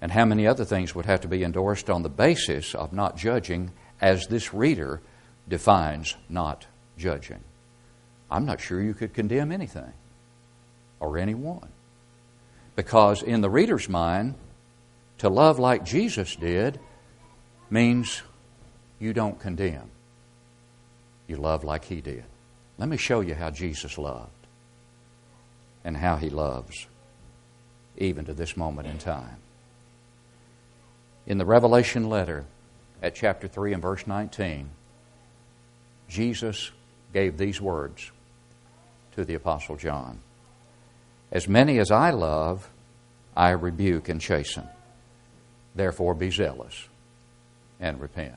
And 0.00 0.10
how 0.10 0.24
many 0.24 0.46
other 0.46 0.64
things 0.64 0.94
would 0.94 1.06
have 1.06 1.20
to 1.22 1.28
be 1.28 1.44
endorsed 1.44 1.90
on 1.90 2.02
the 2.02 2.08
basis 2.08 2.74
of 2.74 2.92
not 2.92 3.16
judging 3.16 3.72
as 4.00 4.26
this 4.26 4.54
reader 4.54 5.00
defines 5.48 6.16
not 6.28 6.66
judging? 6.96 7.40
I'm 8.30 8.46
not 8.46 8.60
sure 8.60 8.80
you 8.80 8.94
could 8.94 9.14
condemn 9.14 9.52
anything 9.52 9.92
or 11.00 11.18
anyone. 11.18 11.68
Because 12.76 13.22
in 13.22 13.40
the 13.40 13.50
reader's 13.50 13.88
mind, 13.88 14.34
to 15.18 15.28
love 15.28 15.58
like 15.58 15.84
Jesus 15.84 16.36
did 16.36 16.78
means 17.70 18.22
you 18.98 19.12
don't 19.12 19.38
condemn. 19.38 19.90
You 21.26 21.36
love 21.36 21.64
like 21.64 21.84
he 21.84 22.00
did. 22.00 22.24
Let 22.78 22.88
me 22.88 22.96
show 22.96 23.20
you 23.20 23.34
how 23.34 23.50
Jesus 23.50 23.98
loved 23.98 24.30
and 25.84 25.96
how 25.96 26.16
he 26.16 26.30
loves 26.30 26.86
even 27.96 28.24
to 28.26 28.34
this 28.34 28.56
moment 28.56 28.88
in 28.88 28.98
time. 28.98 29.36
In 31.26 31.38
the 31.38 31.44
Revelation 31.44 32.08
letter 32.08 32.44
at 33.02 33.14
chapter 33.14 33.48
3 33.48 33.74
and 33.74 33.82
verse 33.82 34.06
19, 34.06 34.70
Jesus 36.08 36.70
gave 37.12 37.36
these 37.36 37.60
words 37.60 38.10
to 39.16 39.24
the 39.24 39.34
Apostle 39.34 39.76
John 39.76 40.20
As 41.30 41.48
many 41.48 41.78
as 41.78 41.90
I 41.90 42.10
love, 42.10 42.70
I 43.36 43.50
rebuke 43.50 44.08
and 44.08 44.20
chasten. 44.20 44.66
Therefore, 45.74 46.14
be 46.14 46.30
zealous 46.30 46.88
and 47.80 48.00
repent. 48.00 48.34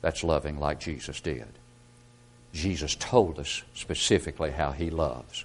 That's 0.00 0.24
loving 0.24 0.58
like 0.58 0.80
Jesus 0.80 1.20
did. 1.20 1.48
Jesus 2.52 2.94
told 2.94 3.38
us 3.38 3.62
specifically 3.74 4.50
how 4.50 4.72
he 4.72 4.90
loves. 4.90 5.44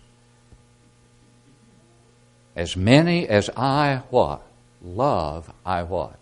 As 2.56 2.76
many 2.76 3.28
as 3.28 3.50
I 3.56 4.04
what? 4.10 4.42
Love, 4.84 5.52
I 5.66 5.84
what? 5.84 6.18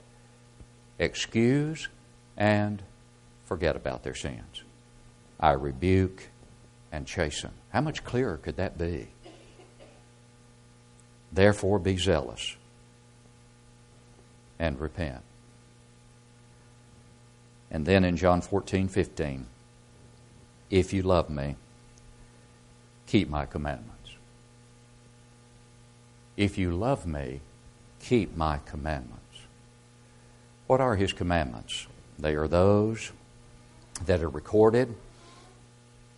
Excuse 0.98 1.88
and 2.38 2.82
forget 3.46 3.76
about 3.76 4.04
their 4.04 4.16
sins. 4.16 4.64
I 5.40 5.52
rebuke 5.52 6.28
and 6.92 7.06
chasten. 7.06 7.52
How 7.70 7.82
much 7.82 8.04
clearer 8.04 8.38
could 8.38 8.58
that 8.58 8.78
be? 8.78 9.08
Therefore, 11.32 11.80
be 11.80 11.98
zealous 11.98 12.56
and 14.58 14.80
repent. 14.80 15.22
And 17.72 17.86
then 17.86 18.04
in 18.04 18.18
John 18.18 18.42
14, 18.42 18.88
15, 18.88 19.46
if 20.70 20.94
you 20.94 21.04
love 21.04 21.30
me, 21.30 21.56
keep 23.08 23.30
my 23.30 23.46
commandments. 23.46 23.96
If 26.38 26.58
you 26.58 26.72
love 26.72 27.06
me, 27.06 27.42
keep 28.00 28.36
my 28.36 28.60
commandments. 28.66 29.18
What 30.68 30.82
are 30.82 30.96
his 30.96 31.14
commandments? 31.14 31.88
They 32.18 32.36
are 32.36 32.48
those 32.48 33.12
that 34.06 34.22
are 34.22 34.30
recorded 34.30 34.96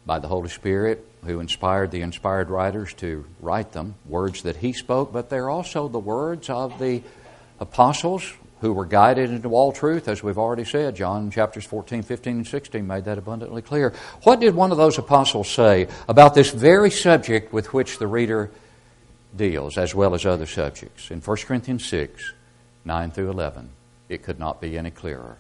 by 0.05 0.19
the 0.19 0.27
Holy 0.27 0.49
Spirit 0.49 1.05
who 1.25 1.39
inspired 1.39 1.91
the 1.91 2.01
inspired 2.01 2.49
writers 2.49 2.93
to 2.95 3.25
write 3.39 3.71
them, 3.71 3.95
words 4.05 4.43
that 4.43 4.57
he 4.57 4.73
spoke, 4.73 5.13
but 5.13 5.29
they're 5.29 5.49
also 5.49 5.87
the 5.87 5.99
words 5.99 6.49
of 6.49 6.79
the 6.79 7.03
apostles 7.59 8.33
who 8.62 8.71
were 8.74 8.86
guided 8.86 9.32
into 9.32 9.50
all 9.50 9.71
truth, 9.71 10.08
as 10.08 10.21
we've 10.21 10.38
already 10.38 10.63
said. 10.63 10.95
John 10.95 11.32
chapters 11.32 11.65
14, 11.65 12.04
15, 12.04 12.34
and 12.38 12.47
16 12.47 12.86
made 12.86 13.06
that 13.06 13.17
abundantly 13.17 13.63
clear. 13.63 13.91
What 14.24 14.39
did 14.39 14.56
one 14.56 14.71
of 14.71 14.78
those 14.78 15.00
apostles 15.00 15.50
say 15.50 15.88
about 16.08 16.36
this 16.36 16.52
very 16.52 16.91
subject 16.91 17.52
with 17.52 17.74
which 17.74 17.97
the 17.97 18.08
reader 18.08 18.52
deals, 19.36 19.78
as 19.80 19.95
well 19.95 20.13
as 20.13 20.28
other 20.28 20.45
subjects? 20.45 21.10
In 21.10 21.21
1 21.21 21.38
Corinthians 21.38 21.84
6, 21.86 22.34
9 22.86 23.12
through 23.12 23.32
11, 23.32 23.69
it 24.10 24.21
could 24.21 24.39
not 24.39 24.62
be 24.62 24.78
any 24.78 24.91
clearer. 24.91 25.38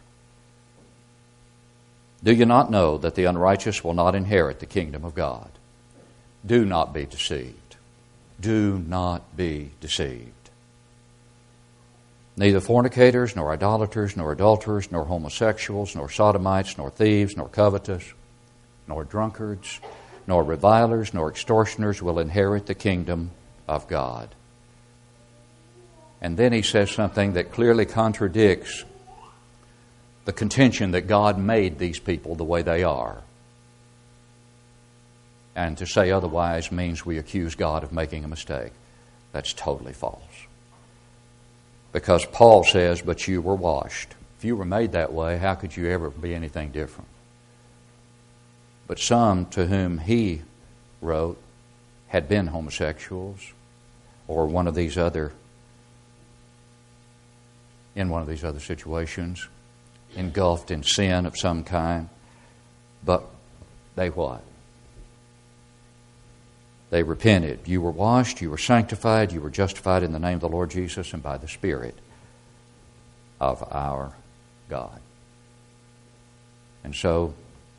Do 2.23 2.33
you 2.33 2.45
not 2.45 2.71
know 2.71 2.97
that 2.97 3.13
the 3.13 3.25
unrighteous 3.25 3.83
will 3.83 3.93
not 3.93 4.15
inherit 4.15 4.59
the 4.59 4.65
kingdom 4.65 5.05
of 5.05 5.13
God? 5.13 5.49
Do 6.43 6.65
not 6.65 6.91
be 6.91 7.05
deceived. 7.05 7.75
Do 8.39 8.79
not 8.79 9.37
be 9.37 9.71
deceived. 9.79 10.40
Neither 12.37 12.61
fornicators, 12.61 13.35
nor 13.35 13.51
idolaters, 13.51 14.15
nor 14.15 14.31
adulterers, 14.31 14.91
nor 14.91 15.05
homosexuals, 15.05 15.95
nor 15.95 16.09
sodomites, 16.09 16.77
nor 16.77 16.89
thieves, 16.89 17.35
nor 17.35 17.49
covetous, 17.49 18.13
nor 18.87 19.03
drunkards, 19.03 19.79
nor 20.27 20.43
revilers, 20.43 21.13
nor 21.13 21.29
extortioners 21.29 22.01
will 22.01 22.19
inherit 22.19 22.67
the 22.67 22.75
kingdom 22.75 23.31
of 23.67 23.87
God. 23.87 24.29
And 26.21 26.37
then 26.37 26.53
he 26.53 26.61
says 26.61 26.91
something 26.91 27.33
that 27.33 27.51
clearly 27.51 27.85
contradicts 27.85 28.85
the 30.25 30.33
contention 30.33 30.91
that 30.91 31.07
God 31.07 31.37
made 31.37 31.79
these 31.79 31.99
people 31.99 32.35
the 32.35 32.43
way 32.43 32.61
they 32.61 32.83
are. 32.83 33.23
And 35.55 35.77
to 35.79 35.85
say 35.85 36.11
otherwise 36.11 36.71
means 36.71 37.05
we 37.05 37.17
accuse 37.17 37.55
God 37.55 37.83
of 37.83 37.91
making 37.91 38.23
a 38.23 38.27
mistake. 38.27 38.71
That's 39.31 39.51
totally 39.51 39.93
false. 39.93 40.21
Because 41.91 42.25
Paul 42.25 42.63
says, 42.63 43.01
But 43.01 43.27
you 43.27 43.41
were 43.41 43.55
washed. 43.55 44.15
If 44.37 44.45
you 44.45 44.55
were 44.55 44.65
made 44.65 44.93
that 44.93 45.13
way, 45.13 45.37
how 45.37 45.55
could 45.55 45.75
you 45.75 45.89
ever 45.89 46.09
be 46.09 46.33
anything 46.33 46.71
different? 46.71 47.09
But 48.87 48.99
some 48.99 49.45
to 49.47 49.67
whom 49.67 49.99
he 49.99 50.41
wrote 51.01 51.37
had 52.07 52.27
been 52.27 52.47
homosexuals 52.47 53.53
or 54.27 54.47
one 54.47 54.67
of 54.67 54.75
these 54.75 54.97
other 54.97 55.33
in 57.95 58.09
one 58.09 58.21
of 58.21 58.27
these 58.27 58.43
other 58.43 58.59
situations, 58.59 59.47
engulfed 60.15 60.71
in 60.71 60.83
sin 60.83 61.25
of 61.25 61.37
some 61.37 61.63
kind. 61.63 62.09
But 63.03 63.23
they 63.95 64.09
what? 64.09 64.43
They 66.91 67.03
repented. 67.03 67.61
You 67.65 67.81
were 67.81 67.91
washed, 67.91 68.41
you 68.41 68.49
were 68.49 68.57
sanctified, 68.57 69.31
you 69.31 69.39
were 69.39 69.49
justified 69.49 70.03
in 70.03 70.11
the 70.11 70.19
name 70.19 70.35
of 70.35 70.41
the 70.41 70.49
Lord 70.49 70.69
Jesus 70.69 71.13
and 71.13 71.23
by 71.23 71.37
the 71.37 71.47
Spirit 71.47 71.95
of 73.39 73.63
our 73.71 74.13
God. 74.69 74.99
And 76.83 76.93
so, 76.93 77.33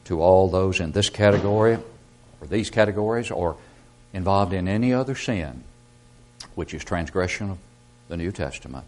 to 0.04 0.22
all 0.22 0.48
those 0.48 0.80
in 0.80 0.92
this 0.92 1.10
category, 1.10 1.74
or 2.40 2.46
these 2.46 2.70
categories, 2.70 3.30
or 3.30 3.56
involved 4.14 4.54
in 4.54 4.66
any 4.66 4.94
other 4.94 5.14
sin, 5.14 5.62
which 6.54 6.72
is 6.72 6.82
transgression 6.82 7.50
of 7.50 7.58
the 8.08 8.16
New 8.16 8.32
Testament, 8.32 8.86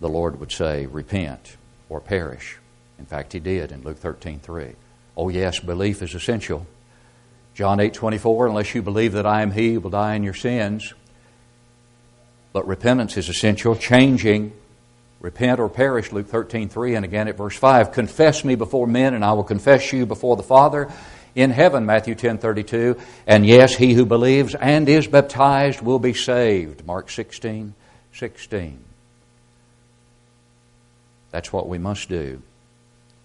the 0.00 0.08
Lord 0.08 0.38
would 0.38 0.52
say, 0.52 0.86
Repent 0.86 1.56
or 1.88 2.00
perish. 2.00 2.58
In 3.00 3.06
fact, 3.06 3.32
He 3.32 3.40
did 3.40 3.72
in 3.72 3.82
Luke 3.82 3.98
13 3.98 4.38
3. 4.38 4.76
Oh, 5.16 5.28
yes, 5.28 5.58
belief 5.58 6.02
is 6.02 6.14
essential. 6.14 6.68
John 7.58 7.80
eight 7.80 7.92
twenty 7.92 8.18
four. 8.18 8.46
unless 8.46 8.72
you 8.72 8.82
believe 8.82 9.14
that 9.14 9.26
I 9.26 9.42
am 9.42 9.50
He, 9.50 9.70
you 9.70 9.80
will 9.80 9.90
die 9.90 10.14
in 10.14 10.22
your 10.22 10.32
sins. 10.32 10.94
But 12.52 12.68
repentance 12.68 13.16
is 13.16 13.28
essential, 13.28 13.74
changing. 13.74 14.52
Repent 15.18 15.58
or 15.58 15.68
perish, 15.68 16.12
Luke 16.12 16.28
thirteen 16.28 16.68
three, 16.68 16.94
and 16.94 17.04
again 17.04 17.26
at 17.26 17.36
verse 17.36 17.56
5. 17.56 17.90
Confess 17.90 18.44
me 18.44 18.54
before 18.54 18.86
men, 18.86 19.12
and 19.12 19.24
I 19.24 19.32
will 19.32 19.42
confess 19.42 19.92
you 19.92 20.06
before 20.06 20.36
the 20.36 20.44
Father 20.44 20.88
in 21.34 21.50
heaven, 21.50 21.84
Matthew 21.84 22.14
ten 22.14 22.38
thirty 22.38 22.62
two. 22.62 22.96
And 23.26 23.44
yes, 23.44 23.74
he 23.74 23.92
who 23.92 24.06
believes 24.06 24.54
and 24.54 24.88
is 24.88 25.08
baptized 25.08 25.80
will 25.80 25.98
be 25.98 26.14
saved, 26.14 26.86
Mark 26.86 27.10
sixteen 27.10 27.74
sixteen. 28.12 28.84
That's 31.32 31.52
what 31.52 31.68
we 31.68 31.78
must 31.78 32.08
do. 32.08 32.40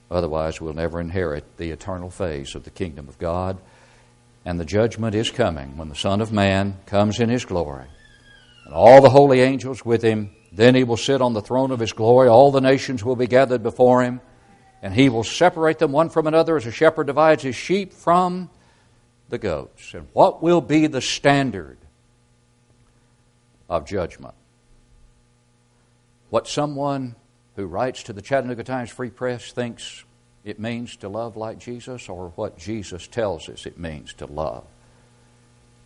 Otherwise, 0.09 0.59
we'll 0.59 0.73
never 0.73 0.99
inherit 0.99 1.57
the 1.57 1.69
eternal 1.69 2.09
phase 2.09 2.55
of 2.55 2.63
the 2.63 2.71
kingdom 2.71 3.07
of 3.07 3.19
God. 3.19 3.59
And 4.45 4.59
the 4.59 4.65
judgment 4.65 5.15
is 5.15 5.31
coming 5.31 5.77
when 5.77 5.89
the 5.89 5.95
Son 5.95 6.21
of 6.21 6.31
Man 6.31 6.77
comes 6.85 7.19
in 7.19 7.29
his 7.29 7.45
glory. 7.45 7.85
And 8.65 8.73
all 8.73 9.01
the 9.01 9.09
holy 9.09 9.41
angels 9.41 9.85
with 9.85 10.01
him. 10.01 10.31
Then 10.51 10.75
he 10.75 10.83
will 10.83 10.97
sit 10.97 11.21
on 11.21 11.33
the 11.33 11.41
throne 11.41 11.71
of 11.71 11.79
his 11.79 11.93
glory. 11.93 12.27
All 12.27 12.51
the 12.51 12.61
nations 12.61 13.03
will 13.03 13.15
be 13.15 13.27
gathered 13.27 13.63
before 13.63 14.03
him. 14.03 14.21
And 14.81 14.93
he 14.93 15.09
will 15.09 15.23
separate 15.23 15.79
them 15.79 15.91
one 15.91 16.09
from 16.09 16.27
another 16.27 16.57
as 16.57 16.65
a 16.65 16.71
shepherd 16.71 17.07
divides 17.07 17.43
his 17.43 17.55
sheep 17.55 17.93
from 17.93 18.49
the 19.29 19.37
goats. 19.37 19.93
And 19.93 20.07
what 20.13 20.43
will 20.43 20.61
be 20.61 20.87
the 20.87 21.01
standard 21.01 21.77
of 23.69 23.85
judgment? 23.85 24.35
What 26.29 26.47
someone 26.47 27.15
who 27.55 27.65
writes 27.65 28.03
to 28.03 28.13
the 28.13 28.21
Chattanooga 28.21 28.63
Times 28.63 28.89
Free 28.89 29.09
Press 29.09 29.51
thinks 29.51 30.03
it 30.45 30.59
means 30.59 30.95
to 30.97 31.09
love 31.09 31.37
like 31.37 31.59
Jesus 31.59 32.09
or 32.09 32.29
what 32.35 32.57
Jesus 32.57 33.07
tells 33.07 33.47
us 33.47 33.65
it 33.65 33.77
means 33.77 34.13
to 34.15 34.25
love 34.25 34.65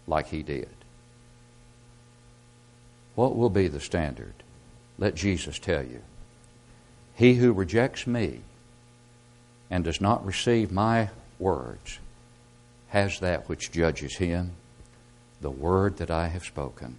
like 0.08 0.28
he 0.28 0.42
did. 0.42 0.70
What 3.16 3.36
will 3.36 3.50
be 3.50 3.68
the 3.68 3.80
standard? 3.80 4.34
Let 4.98 5.16
Jesus 5.16 5.60
tell 5.60 5.84
you. 5.84 6.02
He 7.16 7.36
who 7.36 7.52
rejects 7.52 8.08
me 8.08 8.42
and 9.70 9.84
does 9.84 10.02
not 10.02 10.26
receive 10.26 10.72
my 10.72 11.10
words 11.40 12.00
has 12.90 13.20
that 13.20 13.50
which 13.50 13.72
judges 13.72 14.16
him. 14.16 14.52
The 15.42 15.52
word 15.52 15.98
that 15.98 16.10
I 16.10 16.28
have 16.28 16.46
spoken 16.46 16.96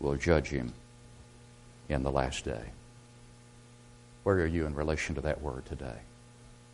will 0.00 0.16
judge 0.16 0.48
him 0.48 0.72
in 1.88 2.02
the 2.02 2.10
last 2.10 2.44
day. 2.44 2.70
Where 4.22 4.36
are 4.36 4.46
you 4.46 4.66
in 4.66 4.74
relation 4.74 5.14
to 5.16 5.20
that 5.22 5.40
word 5.40 5.66
today? 5.66 5.98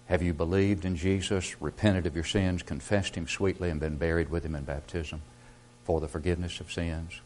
Have 0.07 0.23
you 0.23 0.33
believed 0.33 0.85
in 0.85 0.97
Jesus, 0.97 1.61
repented 1.61 2.07
of 2.07 2.15
your 2.15 2.25
sins, 2.25 2.63
confessed 2.63 3.17
Him 3.17 3.27
sweetly, 3.27 3.71
and 3.71 3.81
been 3.81 3.97
buried 3.97 4.31
with 4.31 4.45
Him 4.45 4.55
in 4.55 4.65
baptism 4.65 5.21
for 5.85 6.01
the 6.01 6.09
forgiveness 6.09 6.61
of 6.61 6.71
sins? 6.71 7.21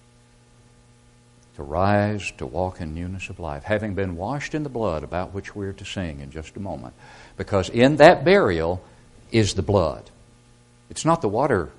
To 1.56 1.62
rise, 1.62 2.32
to 2.38 2.46
walk 2.46 2.80
in 2.80 2.94
newness 2.94 3.28
of 3.28 3.38
life, 3.38 3.64
having 3.64 3.94
been 3.94 4.16
washed 4.16 4.54
in 4.54 4.62
the 4.62 4.70
blood 4.70 5.04
about 5.04 5.34
which 5.34 5.54
we're 5.54 5.74
to 5.74 5.84
sing 5.84 6.20
in 6.20 6.30
just 6.30 6.56
a 6.56 6.60
moment. 6.60 6.94
Because 7.36 7.68
in 7.68 7.96
that 7.96 8.24
burial 8.24 8.82
is 9.30 9.54
the 9.54 9.62
blood. 9.62 10.08
It's 10.88 11.04
not 11.04 11.20
the 11.20 11.28
water 11.28 11.70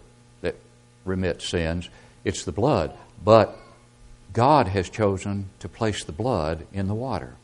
that 0.42 0.56
remits 1.04 1.50
sins, 1.50 1.90
it's 2.24 2.46
the 2.46 2.52
blood. 2.52 2.96
But 3.24 3.58
God 4.34 4.68
has 4.68 4.88
chosen 4.88 5.50
to 5.60 5.68
place 5.68 6.04
the 6.04 6.12
blood 6.12 6.68
in 6.72 6.88
the 6.88 6.94
water 6.94 7.36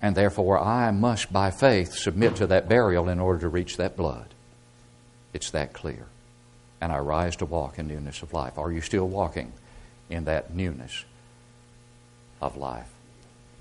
and 0.00 0.14
therefore 0.14 0.58
I 0.58 0.90
must, 0.90 1.32
by 1.32 1.50
faith, 1.50 1.94
submit 1.94 2.36
to 2.36 2.46
that 2.46 2.68
burial 2.68 3.08
in 3.08 3.18
order 3.18 3.40
to 3.40 3.48
reach 3.48 3.76
that 3.76 3.96
blood. 3.96 4.26
It's 5.32 5.50
that 5.50 5.72
clear. 5.72 6.06
And 6.80 6.92
I 6.92 6.98
rise 6.98 7.36
to 7.36 7.46
walk 7.46 7.78
in 7.78 7.88
newness 7.88 8.22
of 8.22 8.32
life. 8.32 8.56
Are 8.56 8.70
you 8.70 8.80
still 8.80 9.08
walking 9.08 9.52
in 10.08 10.24
that 10.24 10.54
newness 10.54 11.04
of 12.40 12.56
life? 12.56 12.88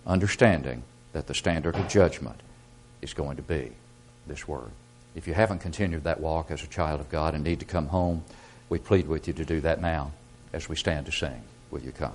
Understanding 0.05 0.83
that 1.13 1.27
the 1.27 1.33
standard 1.33 1.75
of 1.75 1.87
judgment 1.87 2.39
is 3.01 3.13
going 3.13 3.37
to 3.37 3.41
be 3.43 3.71
this 4.27 4.47
word. 4.47 4.71
If 5.15 5.27
you 5.27 5.33
haven't 5.33 5.59
continued 5.59 6.03
that 6.03 6.19
walk 6.19 6.51
as 6.51 6.61
a 6.61 6.67
child 6.67 6.99
of 6.99 7.09
God 7.09 7.33
and 7.33 7.43
need 7.43 7.59
to 7.59 7.65
come 7.65 7.87
home, 7.87 8.23
we 8.69 8.77
plead 8.77 9.07
with 9.07 9.27
you 9.27 9.33
to 9.33 9.45
do 9.45 9.61
that 9.61 9.81
now 9.81 10.11
as 10.53 10.69
we 10.69 10.75
stand 10.75 11.07
to 11.07 11.11
sing. 11.11 11.41
Will 11.71 11.81
you 11.81 11.91
come? 11.91 12.13